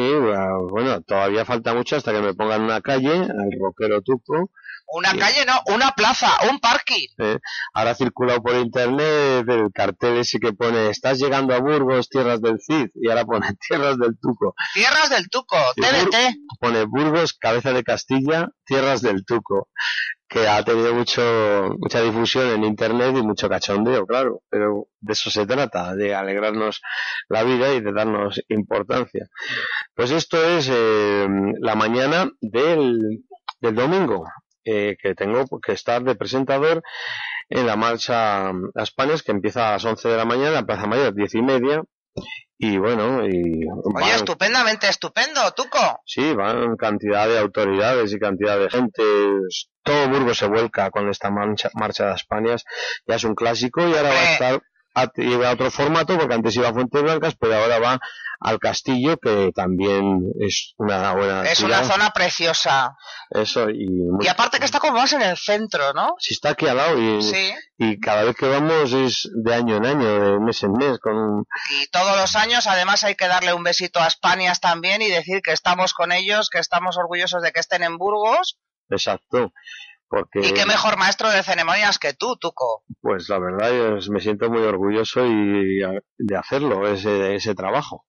bueno, 0.69 1.01
todavía 1.01 1.43
falta 1.43 1.73
mucho 1.73 1.95
hasta 1.95 2.11
que 2.11 2.21
me 2.21 2.35
pongan 2.35 2.61
una 2.61 2.81
calle, 2.81 3.13
al 3.15 3.49
rockero 3.59 4.01
tuco. 4.03 4.51
Una 4.87 5.09
Sí. 5.13 5.17
calle, 5.17 5.45
no, 5.47 5.53
una 5.73 5.91
plaza, 5.93 6.29
un 6.51 6.59
parking. 6.59 7.07
¿eh? 7.17 7.39
Ahora 7.73 7.91
ha 7.91 7.95
circulado 7.95 8.43
por 8.43 8.53
internet 8.55 9.43
el 9.49 9.71
cartel 9.73 10.17
ese 10.17 10.37
que 10.39 10.53
pone 10.53 10.89
estás 10.91 11.17
llegando 11.17 11.55
a 11.55 11.59
Burgos, 11.59 12.07
tierras 12.07 12.39
del 12.39 12.59
Cid, 12.61 12.89
y 12.93 13.09
ahora 13.09 13.25
pone 13.25 13.47
tierras 13.67 13.97
del 13.97 14.15
Tuco. 14.21 14.53
Tierras 14.75 15.09
del 15.09 15.27
Tuco, 15.29 15.57
TDT. 15.75 16.35
Pone 16.59 16.85
Burgos, 16.85 17.33
cabeza 17.33 17.73
de 17.73 17.83
Castilla, 17.83 18.49
tierras 18.65 19.01
del 19.01 19.25
Tuco. 19.25 19.69
Que 20.27 20.47
ha 20.47 20.63
tenido 20.63 20.93
mucho, 20.93 21.21
mucha 21.77 22.01
difusión 22.01 22.47
en 22.49 22.63
internet 22.63 23.15
y 23.15 23.21
mucho 23.21 23.47
cachondeo, 23.47 24.05
claro. 24.05 24.41
Pero 24.49 24.87
de 24.99 25.13
eso 25.13 25.29
se 25.29 25.45
trata, 25.45 25.95
de 25.95 26.15
alegrarnos 26.15 26.81
la 27.29 27.43
vida 27.43 27.73
y 27.73 27.81
de 27.81 27.93
darnos 27.93 28.41
importancia. 28.49 29.27
Pues 29.93 30.11
esto 30.11 30.43
es 30.43 30.69
eh, 30.71 31.27
la 31.59 31.75
mañana 31.75 32.29
del, 32.41 33.23
del 33.61 33.75
domingo, 33.75 34.25
eh, 34.63 34.97
que 35.01 35.13
tengo 35.13 35.45
que 35.59 35.73
estar 35.73 36.03
de 36.03 36.15
presentador 36.15 36.81
en 37.49 37.67
la 37.67 37.75
marcha 37.75 38.49
a 38.49 38.83
España, 38.83 39.13
que 39.23 39.31
empieza 39.31 39.69
a 39.69 39.71
las 39.73 39.85
11 39.85 40.09
de 40.09 40.17
la 40.17 40.25
mañana, 40.25 40.47
en 40.49 40.53
la 40.55 40.65
Plaza 40.65 40.87
Mayor, 40.87 41.13
10 41.13 41.35
y 41.35 41.41
media. 41.41 41.83
Y 42.57 42.77
bueno, 42.77 43.25
y 43.27 43.65
Oye, 43.67 43.93
van- 43.93 44.15
estupendamente 44.15 44.87
estupendo, 44.87 45.51
Tuco. 45.51 46.01
Sí, 46.05 46.33
van 46.33 46.77
cantidad 46.77 47.27
de 47.27 47.37
autoridades 47.37 48.13
y 48.13 48.19
cantidad 48.19 48.57
de 48.57 48.69
gente. 48.69 49.03
Todo 49.83 50.09
Burgos 50.09 50.37
se 50.37 50.47
vuelca 50.47 50.89
con 50.89 51.09
esta 51.09 51.29
marcha, 51.29 51.69
marcha 51.73 52.07
de 52.07 52.13
España. 52.13 52.55
Ya 53.05 53.15
es 53.15 53.23
un 53.25 53.35
clásico 53.35 53.81
y 53.81 53.93
ahora 53.93 54.09
va 54.09 54.19
a 54.19 54.33
estar 54.33 54.61
a, 54.95 55.51
otro 55.51 55.69
formato 55.69 56.17
porque 56.17 56.33
antes 56.33 56.55
iba 56.55 56.69
a 56.69 56.73
Fuentes 56.73 57.03
Blancas, 57.03 57.35
pero 57.37 57.55
ahora 57.55 57.79
va 57.79 57.99
al 58.39 58.59
Castillo, 58.59 59.17
que 59.17 59.51
también 59.55 60.31
es 60.39 60.73
una 60.77 61.13
buena 61.13 61.43
Es 61.43 61.61
una 61.61 61.83
zona 61.83 62.11
preciosa. 62.11 62.95
Eso, 63.29 63.69
y, 63.69 63.87
muy- 63.87 64.25
Y 64.25 64.27
aparte 64.27 64.59
que 64.59 64.65
está 64.65 64.79
como 64.79 64.97
más 64.99 65.13
en 65.13 65.21
el 65.21 65.37
centro, 65.37 65.93
¿no? 65.93 66.15
si 66.19 66.33
está 66.33 66.49
aquí 66.49 66.67
al 66.67 66.77
lado 66.77 66.97
y, 66.99 67.21
Sí. 67.21 67.53
y 67.77 67.99
cada 67.99 68.23
vez 68.23 68.35
que 68.35 68.47
vamos 68.47 68.91
es 68.93 69.29
de 69.33 69.53
año 69.53 69.77
en 69.77 69.85
año, 69.85 70.19
de 70.33 70.39
mes 70.39 70.61
en 70.63 70.73
mes, 70.73 70.99
con 70.99 71.45
Y 71.71 71.87
todos 71.87 72.15
los 72.17 72.35
años, 72.35 72.67
además, 72.67 73.03
hay 73.03 73.15
que 73.15 73.27
darle 73.27 73.53
un 73.53 73.63
besito 73.63 73.99
a 73.99 74.07
Españas 74.07 74.59
también 74.59 75.01
y 75.01 75.09
decir 75.09 75.41
que 75.41 75.51
estamos 75.51 75.93
con 75.93 76.11
ellos, 76.11 76.49
que 76.49 76.59
estamos 76.59 76.97
orgullosos 76.97 77.41
de 77.41 77.51
que 77.51 77.59
estén 77.59 77.83
en 77.83 77.97
Burgos. 77.97 78.57
exacto. 78.89 79.51
Porque 80.07 80.39
Y 80.41 80.53
qué 80.53 80.65
mejor 80.65 80.97
maestro 80.97 81.29
de 81.29 81.43
ceremonias 81.43 81.97
que 81.99 82.13
tú, 82.13 82.35
Tuco. 82.37 82.83
Pues 83.01 83.27
la 83.29 83.39
verdad 83.39 83.97
es- 83.97 84.09
me 84.09 84.19
siento 84.19 84.49
muy 84.49 84.61
orgulloso 84.61 85.25
y 85.25 85.79
de 86.17 86.37
hacerlo, 86.37 86.87
ese, 86.87 87.35
ese 87.35 87.55
trabajo. 87.55 88.05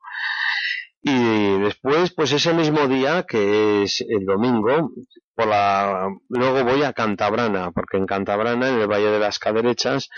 Y 1.02 1.58
después, 1.60 2.12
pues 2.14 2.32
ese 2.32 2.52
mismo 2.52 2.86
día, 2.88 3.24
que 3.28 3.84
es 3.84 4.00
el 4.08 4.24
domingo, 4.24 4.90
por 5.34 5.46
la, 5.46 6.08
luego 6.28 6.64
voy 6.64 6.82
a 6.82 6.92
Cantabrana, 6.92 7.70
porque 7.70 7.96
en 7.96 8.06
Cantabrana, 8.06 8.68
en 8.68 8.80
el 8.80 8.88
Valle 8.88 9.10
de 9.12 9.18
las 9.20 9.38
Caderechas, 9.38 10.08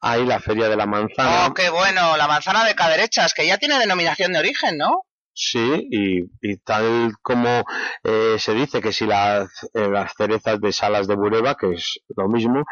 hay 0.00 0.24
la 0.24 0.40
Feria 0.40 0.68
de 0.68 0.76
la 0.76 0.86
Manzana. 0.86 1.46
Oh, 1.48 1.54
qué 1.54 1.68
bueno, 1.70 2.16
la 2.16 2.26
manzana 2.26 2.64
de 2.64 2.74
caderechas, 2.74 3.34
que 3.34 3.46
ya 3.46 3.58
tiene 3.58 3.78
denominación 3.78 4.32
de 4.32 4.38
origen, 4.38 4.78
¿no? 4.78 5.02
Sí, 5.36 5.88
y, 5.90 6.20
y 6.40 6.56
tal 6.58 7.12
como 7.20 7.64
eh, 8.04 8.36
se 8.38 8.54
dice 8.54 8.80
que 8.80 8.92
si 8.92 9.04
las, 9.04 9.48
eh, 9.74 9.88
las 9.90 10.12
cerezas 10.16 10.60
de 10.60 10.72
Salas 10.72 11.08
de 11.08 11.16
Bureba, 11.16 11.56
que 11.56 11.72
es 11.72 11.98
lo 12.16 12.28
mismo, 12.28 12.62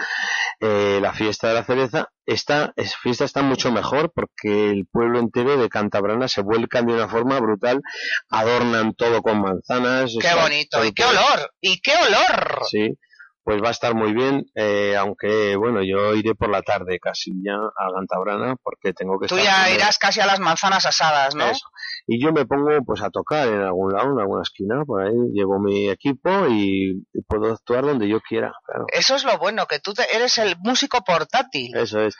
eh, 0.60 1.00
la 1.02 1.12
fiesta 1.12 1.48
de 1.48 1.54
la 1.54 1.64
cereza, 1.64 2.08
esta 2.24 2.72
es, 2.76 2.94
fiesta 2.94 3.24
está 3.24 3.42
mucho 3.42 3.72
mejor 3.72 4.12
porque 4.14 4.70
el 4.70 4.86
pueblo 4.86 5.18
entero 5.18 5.56
de 5.56 5.68
Cantabrana 5.68 6.28
se 6.28 6.42
vuelcan 6.42 6.86
de 6.86 6.94
una 6.94 7.08
forma 7.08 7.40
brutal, 7.40 7.80
adornan 8.30 8.94
todo 8.94 9.22
con 9.22 9.40
manzanas. 9.40 10.12
Qué 10.20 10.28
está- 10.28 10.42
bonito, 10.42 10.84
y 10.84 10.92
qué 10.92 11.04
olor, 11.04 11.50
y 11.60 11.80
qué 11.80 11.92
olor. 11.96 12.60
Sí, 12.70 12.96
pues 13.44 13.62
va 13.62 13.68
a 13.68 13.72
estar 13.72 13.94
muy 13.94 14.12
bien, 14.12 14.46
eh, 14.54 14.94
aunque 14.96 15.56
bueno, 15.56 15.80
yo 15.82 16.14
iré 16.14 16.34
por 16.34 16.48
la 16.50 16.62
tarde 16.62 16.98
casi 17.00 17.32
ya 17.44 17.54
a 17.54 17.90
Gantabrana 17.92 18.56
porque 18.62 18.92
tengo 18.92 19.18
que 19.18 19.26
Tú 19.26 19.36
estar 19.36 19.68
ya 19.68 19.74
irás 19.74 19.98
casi 19.98 20.20
a 20.20 20.26
las 20.26 20.38
manzanas 20.40 20.86
asadas, 20.86 21.34
¿no? 21.34 21.46
Eso. 21.46 21.66
Y 22.06 22.22
yo 22.24 22.32
me 22.32 22.46
pongo 22.46 22.70
pues 22.86 23.02
a 23.02 23.10
tocar 23.10 23.48
en 23.48 23.60
algún 23.62 23.92
lado, 23.92 24.12
en 24.12 24.20
alguna 24.20 24.42
esquina, 24.42 24.84
por 24.84 25.02
ahí 25.02 25.14
llevo 25.32 25.58
mi 25.58 25.88
equipo 25.88 26.46
y, 26.48 27.04
y 27.12 27.22
puedo 27.26 27.52
actuar 27.52 27.84
donde 27.84 28.08
yo 28.08 28.20
quiera, 28.20 28.52
claro. 28.64 28.86
Eso 28.92 29.16
es 29.16 29.24
lo 29.24 29.36
bueno, 29.38 29.66
que 29.66 29.78
tú 29.80 29.92
te- 29.92 30.14
eres 30.14 30.38
el 30.38 30.56
músico 30.60 31.00
portátil. 31.04 31.74
Eso 31.76 32.00
es. 32.00 32.16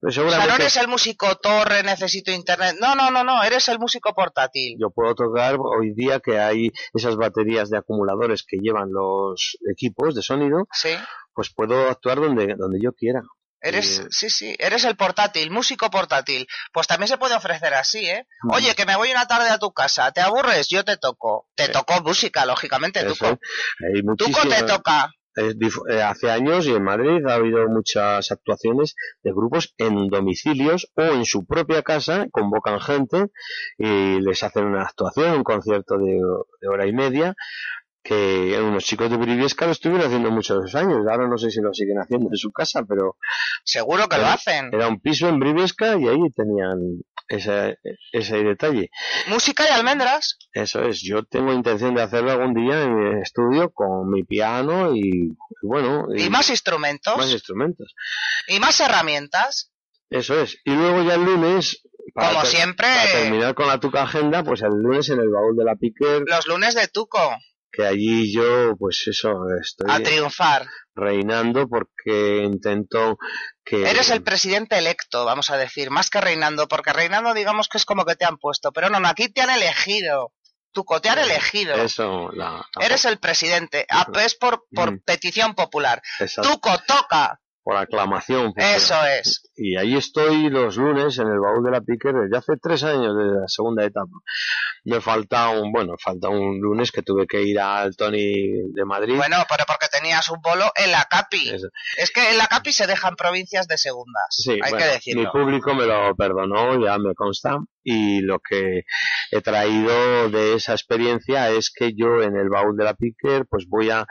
Pero 0.00 0.08
O 0.08 0.12
sea, 0.12 0.22
no 0.24 0.30
seguramente 0.30 0.62
eres 0.62 0.76
el 0.76 0.88
músico 0.88 1.36
torre, 1.36 1.82
necesito 1.82 2.30
internet. 2.32 2.76
No, 2.80 2.94
no, 2.94 3.10
no, 3.10 3.22
no, 3.22 3.42
eres 3.42 3.68
el 3.68 3.78
músico 3.78 4.14
portátil. 4.14 4.76
yo 4.80 4.90
puedo 4.90 5.14
tocar 5.14 5.56
hoy 5.58 5.92
día 5.94 6.20
que 6.20 6.38
hay 6.38 6.70
esas 6.94 7.16
baterías 7.16 7.68
de 7.68 7.78
acumuladores 7.78 8.42
que 8.46 8.56
llevan 8.58 8.92
los 8.92 9.58
equipos 9.70 10.14
de 10.14 10.22
sonido, 10.22 10.66
Sí. 10.72 10.96
pues 11.34 11.50
puedo 11.54 11.90
actuar 11.90 12.18
donde, 12.18 12.54
donde 12.56 12.80
yo 12.82 12.92
quiera. 12.92 13.22
Eres, 13.62 14.06
sí, 14.08 14.30
sí, 14.30 14.56
eres 14.58 14.84
el 14.84 14.96
portátil, 14.96 15.50
músico 15.50 15.90
portátil. 15.90 16.46
Pues 16.72 16.86
también 16.86 17.08
se 17.08 17.18
puede 17.18 17.34
ofrecer 17.34 17.74
así, 17.74 18.08
¿eh? 18.08 18.26
Oye, 18.50 18.74
que 18.74 18.86
me 18.86 18.96
voy 18.96 19.10
una 19.10 19.26
tarde 19.26 19.50
a 19.50 19.58
tu 19.58 19.70
casa, 19.72 20.10
¿te 20.12 20.22
aburres? 20.22 20.68
Yo 20.68 20.82
te 20.82 20.96
toco. 20.96 21.46
Te 21.54 21.68
toco 21.68 22.00
música, 22.00 22.46
lógicamente, 22.46 23.00
Eso 23.00 23.14
Tuco. 23.14 23.38
Tuco 24.16 24.48
te 24.48 24.62
toca. 24.62 25.10
Dif- 25.36 25.82
eh, 25.90 26.02
hace 26.02 26.30
años 26.30 26.66
y 26.66 26.74
en 26.74 26.82
Madrid 26.84 27.24
ha 27.26 27.34
habido 27.34 27.68
muchas 27.68 28.30
actuaciones 28.30 28.94
de 29.22 29.32
grupos 29.32 29.74
en 29.78 30.08
domicilios 30.08 30.88
o 30.94 31.02
en 31.02 31.24
su 31.24 31.46
propia 31.46 31.82
casa, 31.82 32.26
convocan 32.30 32.80
gente 32.80 33.26
y 33.78 34.20
les 34.20 34.42
hacen 34.42 34.64
una 34.66 34.82
actuación, 34.82 35.36
un 35.38 35.44
concierto 35.44 35.96
de, 35.98 36.20
de 36.60 36.68
hora 36.68 36.86
y 36.86 36.92
media, 36.92 37.34
que 38.02 38.58
unos 38.60 38.84
chicos 38.84 39.10
de 39.10 39.16
Briviesca 39.16 39.66
lo 39.66 39.72
estuvieron 39.72 40.06
haciendo 40.06 40.30
muchos 40.30 40.74
años, 40.74 41.06
ahora 41.10 41.28
no 41.28 41.36
sé 41.38 41.50
si 41.50 41.60
lo 41.60 41.72
siguen 41.74 41.98
haciendo 41.98 42.28
en 42.30 42.36
su 42.36 42.50
casa, 42.50 42.82
pero... 42.88 43.16
Seguro 43.64 44.08
que 44.08 44.16
lo 44.18 44.26
hacen. 44.26 44.70
Era 44.72 44.88
un 44.88 45.00
piso 45.00 45.28
en 45.28 45.38
Briviesca 45.38 45.96
y 45.98 46.08
ahí 46.08 46.30
tenían 46.34 47.02
ese, 47.28 47.78
ese 48.12 48.42
detalle. 48.42 48.90
Música 49.28 49.64
y 49.68 49.72
almendras. 49.72 50.38
Eso 50.52 50.82
es, 50.82 51.02
yo 51.02 51.24
tengo 51.24 51.52
intención 51.52 51.94
de 51.94 52.02
hacerlo 52.02 52.32
algún 52.32 52.54
día 52.54 52.82
en 52.82 52.94
mi 52.94 53.20
estudio 53.22 53.70
con 53.70 54.10
mi 54.10 54.24
piano 54.24 54.94
y, 54.96 55.00
y 55.02 55.66
bueno... 55.66 56.06
Y 56.16 56.30
más 56.30 56.48
instrumentos. 56.50 57.16
Más 57.16 57.30
instrumentos. 57.30 57.94
Y 58.48 58.58
más 58.60 58.80
herramientas. 58.80 59.70
Eso 60.08 60.40
es. 60.40 60.58
Y 60.64 60.70
luego 60.72 61.02
ya 61.02 61.14
el 61.14 61.24
lunes... 61.24 61.82
Como 62.12 62.44
siempre- 62.44 62.88
Para 62.88 63.12
terminar 63.22 63.54
con 63.54 63.68
la 63.68 63.78
Tuca 63.78 64.02
Agenda, 64.02 64.42
pues 64.42 64.62
el 64.62 64.70
lunes 64.70 65.08
en 65.10 65.20
el 65.20 65.28
baúl 65.28 65.54
de 65.56 65.64
la 65.64 65.76
Piquer, 65.76 66.22
Los 66.26 66.46
lunes 66.48 66.74
de 66.74 66.88
Tuco. 66.88 67.36
Que 67.72 67.86
allí 67.86 68.32
yo, 68.32 68.76
pues 68.76 69.04
eso, 69.06 69.30
estoy 69.60 69.86
A 69.90 70.02
triunfar. 70.02 70.66
reinando 70.94 71.68
porque 71.68 72.38
intento 72.44 73.16
que... 73.64 73.88
Eres 73.88 74.10
el 74.10 74.22
presidente 74.22 74.76
electo, 74.78 75.24
vamos 75.24 75.50
a 75.50 75.56
decir, 75.56 75.90
más 75.90 76.10
que 76.10 76.20
reinando, 76.20 76.66
porque 76.68 76.92
reinando 76.92 77.32
digamos 77.34 77.68
que 77.68 77.78
es 77.78 77.84
como 77.84 78.04
que 78.04 78.16
te 78.16 78.24
han 78.24 78.38
puesto, 78.38 78.72
pero 78.72 78.90
no, 78.90 78.98
no, 79.00 79.08
aquí 79.08 79.28
te 79.28 79.40
han 79.40 79.50
elegido. 79.50 80.32
Tuco, 80.72 81.00
te 81.00 81.08
han 81.08 81.18
elegido. 81.18 81.74
Eso, 81.74 82.30
la... 82.32 82.64
la- 82.76 82.86
Eres 82.86 83.04
el 83.04 83.18
presidente. 83.18 83.86
Ah, 83.90 84.06
Es 84.24 84.36
por, 84.36 84.64
por 84.72 84.92
Mm. 84.92 85.00
petición 85.04 85.54
popular. 85.54 86.00
Exacto. 86.20 86.48
Tuco, 86.52 86.78
toca. 86.86 87.40
Por 87.62 87.76
aclamación. 87.76 88.52
Eso 88.56 88.94
es. 89.04 89.42
Y 89.56 89.76
ahí 89.76 89.96
estoy 89.96 90.48
los 90.48 90.76
lunes 90.76 91.18
en 91.18 91.28
el 91.28 91.38
baúl 91.38 91.62
de 91.64 91.70
la 91.70 91.80
Piquer 91.80 92.14
desde 92.14 92.36
hace 92.36 92.52
tres 92.60 92.82
años, 92.84 93.14
desde 93.16 93.40
la 93.40 93.48
segunda 93.48 93.84
etapa. 93.84 94.10
Me 94.84 95.00
falta 95.00 95.50
un, 95.50 95.70
bueno, 95.70 95.94
falta 96.02 96.28
un 96.30 96.58
lunes 96.60 96.90
que 96.90 97.02
tuve 97.02 97.26
que 97.26 97.42
ir 97.42 97.60
al 97.60 97.94
Tony 97.96 98.46
de 98.72 98.84
Madrid. 98.86 99.16
Bueno, 99.16 99.36
pero 99.48 99.64
porque 99.66 99.86
tenías 99.92 100.28
un 100.30 100.40
bolo 100.40 100.72
en 100.74 100.90
la 100.90 101.04
CAPI. 101.04 101.50
Eso. 101.50 101.68
Es 101.98 102.10
que 102.10 102.30
en 102.30 102.38
la 102.38 102.46
CAPI 102.46 102.72
se 102.72 102.86
dejan 102.86 103.14
provincias 103.16 103.66
de 103.68 103.76
segundas. 103.76 104.26
Sí, 104.30 104.52
Hay 104.52 104.58
bueno, 104.70 104.78
que 104.78 104.84
mi 104.84 104.92
decirlo. 104.92 105.32
público 105.32 105.74
me 105.74 105.84
lo 105.86 106.14
perdonó, 106.16 106.82
ya 106.82 106.96
me 106.98 107.14
consta, 107.14 107.58
y 107.82 108.20
lo 108.20 108.38
que 108.40 108.82
he 109.30 109.40
traído 109.40 110.28
de 110.30 110.54
esa 110.54 110.72
experiencia 110.72 111.50
es 111.50 111.70
que 111.74 111.92
yo 111.94 112.22
en 112.22 112.36
el 112.36 112.48
baúl 112.48 112.76
de 112.76 112.84
la 112.84 112.94
Piquer 112.94 113.46
pues 113.48 113.66
voy 113.68 113.90
a, 113.90 114.06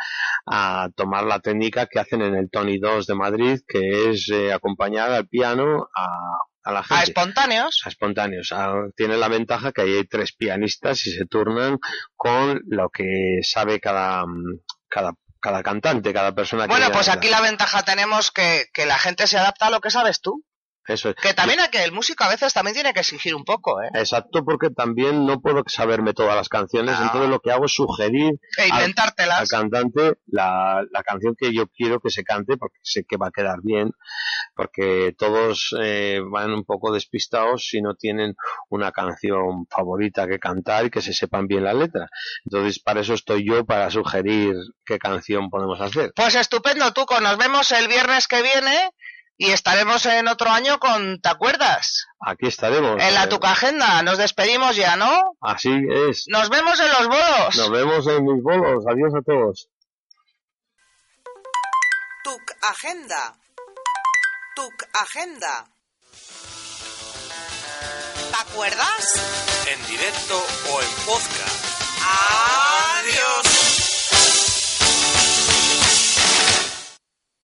a 0.48 0.90
tomar 0.96 1.26
la 1.26 1.40
técnica 1.40 1.86
que 1.88 2.00
hacen 2.00 2.22
en 2.22 2.36
el 2.36 2.50
Tony 2.50 2.80
2 2.80 3.06
de 3.06 3.16
Madrid, 3.16 3.60
que 3.68 4.10
es 4.10 4.30
eh, 4.30 4.52
acompañar 4.54 5.12
al 5.12 5.28
piano 5.28 5.88
a, 5.96 6.08
a 6.64 6.72
la 6.72 6.80
A 6.80 6.84
gente. 6.84 7.04
espontáneos. 7.06 7.82
a 7.86 7.90
espontáneos. 7.90 8.50
Ah, 8.52 8.74
Tiene 8.96 9.18
la 9.18 9.28
ventaja 9.28 9.72
que 9.72 9.82
ahí 9.82 9.94
hay 9.98 10.08
tres 10.08 10.34
pianistas 10.34 11.06
y 11.08 11.12
se 11.12 11.26
turnan 11.26 11.78
con 12.16 12.62
lo 12.68 12.90
que 12.90 13.40
sabe 13.44 13.80
cada, 13.80 14.24
cada, 14.88 15.14
cada 15.40 15.64
cantante, 15.64 16.14
cada 16.14 16.34
persona 16.34 16.64
que 16.64 16.70
Bueno, 16.70 16.92
pues 16.92 17.08
aquí 17.10 17.30
la 17.30 17.42
ventaja 17.42 17.84
tenemos 17.84 18.32
que, 18.32 18.66
que 18.74 18.86
la 18.86 18.98
gente 18.98 19.28
se 19.28 19.38
adapta 19.38 19.68
a 19.68 19.70
lo 19.70 19.80
que 19.80 19.90
sabes 19.92 20.22
tú. 20.22 20.44
Eso 20.90 21.10
es. 21.10 21.16
Que 21.16 21.34
también 21.34 21.60
que 21.72 21.84
el 21.84 21.92
músico 21.92 22.24
a 22.24 22.30
veces 22.30 22.54
también 22.54 22.74
tiene 22.74 22.94
que 22.94 23.02
exigir 23.02 23.36
un 23.36 23.44
poco, 23.44 23.82
¿eh? 23.82 23.90
Exacto, 23.94 24.44
porque 24.44 24.70
también 24.72 25.26
no 25.26 25.40
puedo 25.40 25.64
saberme 25.68 26.14
todas 26.14 26.36
las 26.36 26.50
canciones, 26.50 27.00
entonces 27.00 27.30
lo 27.30 27.40
que 27.40 27.52
hago 27.52 27.66
es 27.66 27.74
sugerir 27.74 28.34
E 28.58 28.72
al 28.72 28.94
cantante 29.48 30.14
la, 30.26 30.84
la 30.92 31.04
canción 31.04 31.36
que 31.38 31.54
yo 31.54 31.68
quiero 31.68 32.00
que 32.00 32.10
se 32.10 32.24
cante, 32.24 32.58
porque 32.58 32.78
sé 32.82 33.04
que 33.08 33.18
va 33.18 33.28
a 33.28 33.32
quedar 33.32 33.60
bien, 33.62 33.92
porque 34.56 35.14
todos 35.18 35.76
eh, 35.80 36.20
van 36.26 36.52
un 36.52 36.66
poco 36.66 36.92
despistados 36.92 37.68
si 37.70 37.82
no 37.82 37.96
tienen 37.96 38.36
una 38.70 38.92
canción 38.92 39.68
favorita 39.70 40.28
que 40.28 40.40
cantar 40.40 40.86
y 40.86 40.90
que 40.90 41.02
se 41.02 41.14
sepan 41.14 41.48
bien 41.48 41.64
la 41.64 41.74
letra. 41.74 42.08
Entonces, 42.46 42.80
para 42.80 43.02
eso 43.02 43.14
estoy 43.14 43.46
yo, 43.46 43.66
para 43.66 43.90
sugerir 43.92 44.56
qué 44.86 44.98
canción 44.98 45.50
podemos 45.50 45.80
hacer. 45.82 46.12
Pues 46.16 46.36
estupendo, 46.36 46.92
Tuco. 46.94 47.20
Nos 47.20 47.38
vemos 47.38 47.72
el 47.72 47.88
viernes 47.88 48.28
que 48.28 48.42
viene 48.42 48.92
y 49.42 49.52
estaremos 49.52 50.06
en 50.06 50.28
otro 50.28 50.50
año 50.52 50.80
con 50.80 51.22
¿Te 51.22 51.30
acuerdas? 51.30 52.06
Aquí 52.20 52.48
estaremos. 52.48 53.02
En 53.02 53.14
la 53.16 53.24
Eh, 53.24 53.28
Tuca 53.28 53.52
Agenda. 53.52 54.04
Nos 54.04 54.18
despedimos 54.18 54.76
ya, 54.76 54.98
¿no? 54.98 55.38
Así 55.42 55.72
es. 56.10 56.26
Nos 56.28 56.50
vemos 56.50 56.78
en 56.82 56.90
los 56.90 57.08
bolos. 57.08 57.56
Nos 57.56 57.72
vemos 57.72 58.06
en 58.08 58.26
mis 58.26 58.44
bolos. 58.44 58.84
Adiós 58.86 59.14
a 59.18 59.22
todos. 59.26 59.70
Tuc 62.26 62.42
Agenda. 62.70 63.38
Tuc 64.56 64.74
Agenda. 65.02 65.66
¿Te 68.32 68.52
acuerdas? 68.52 69.66
En 69.72 69.88
directo 69.88 70.36
o 70.74 70.82
en 70.82 70.90
podcast. 71.06 71.66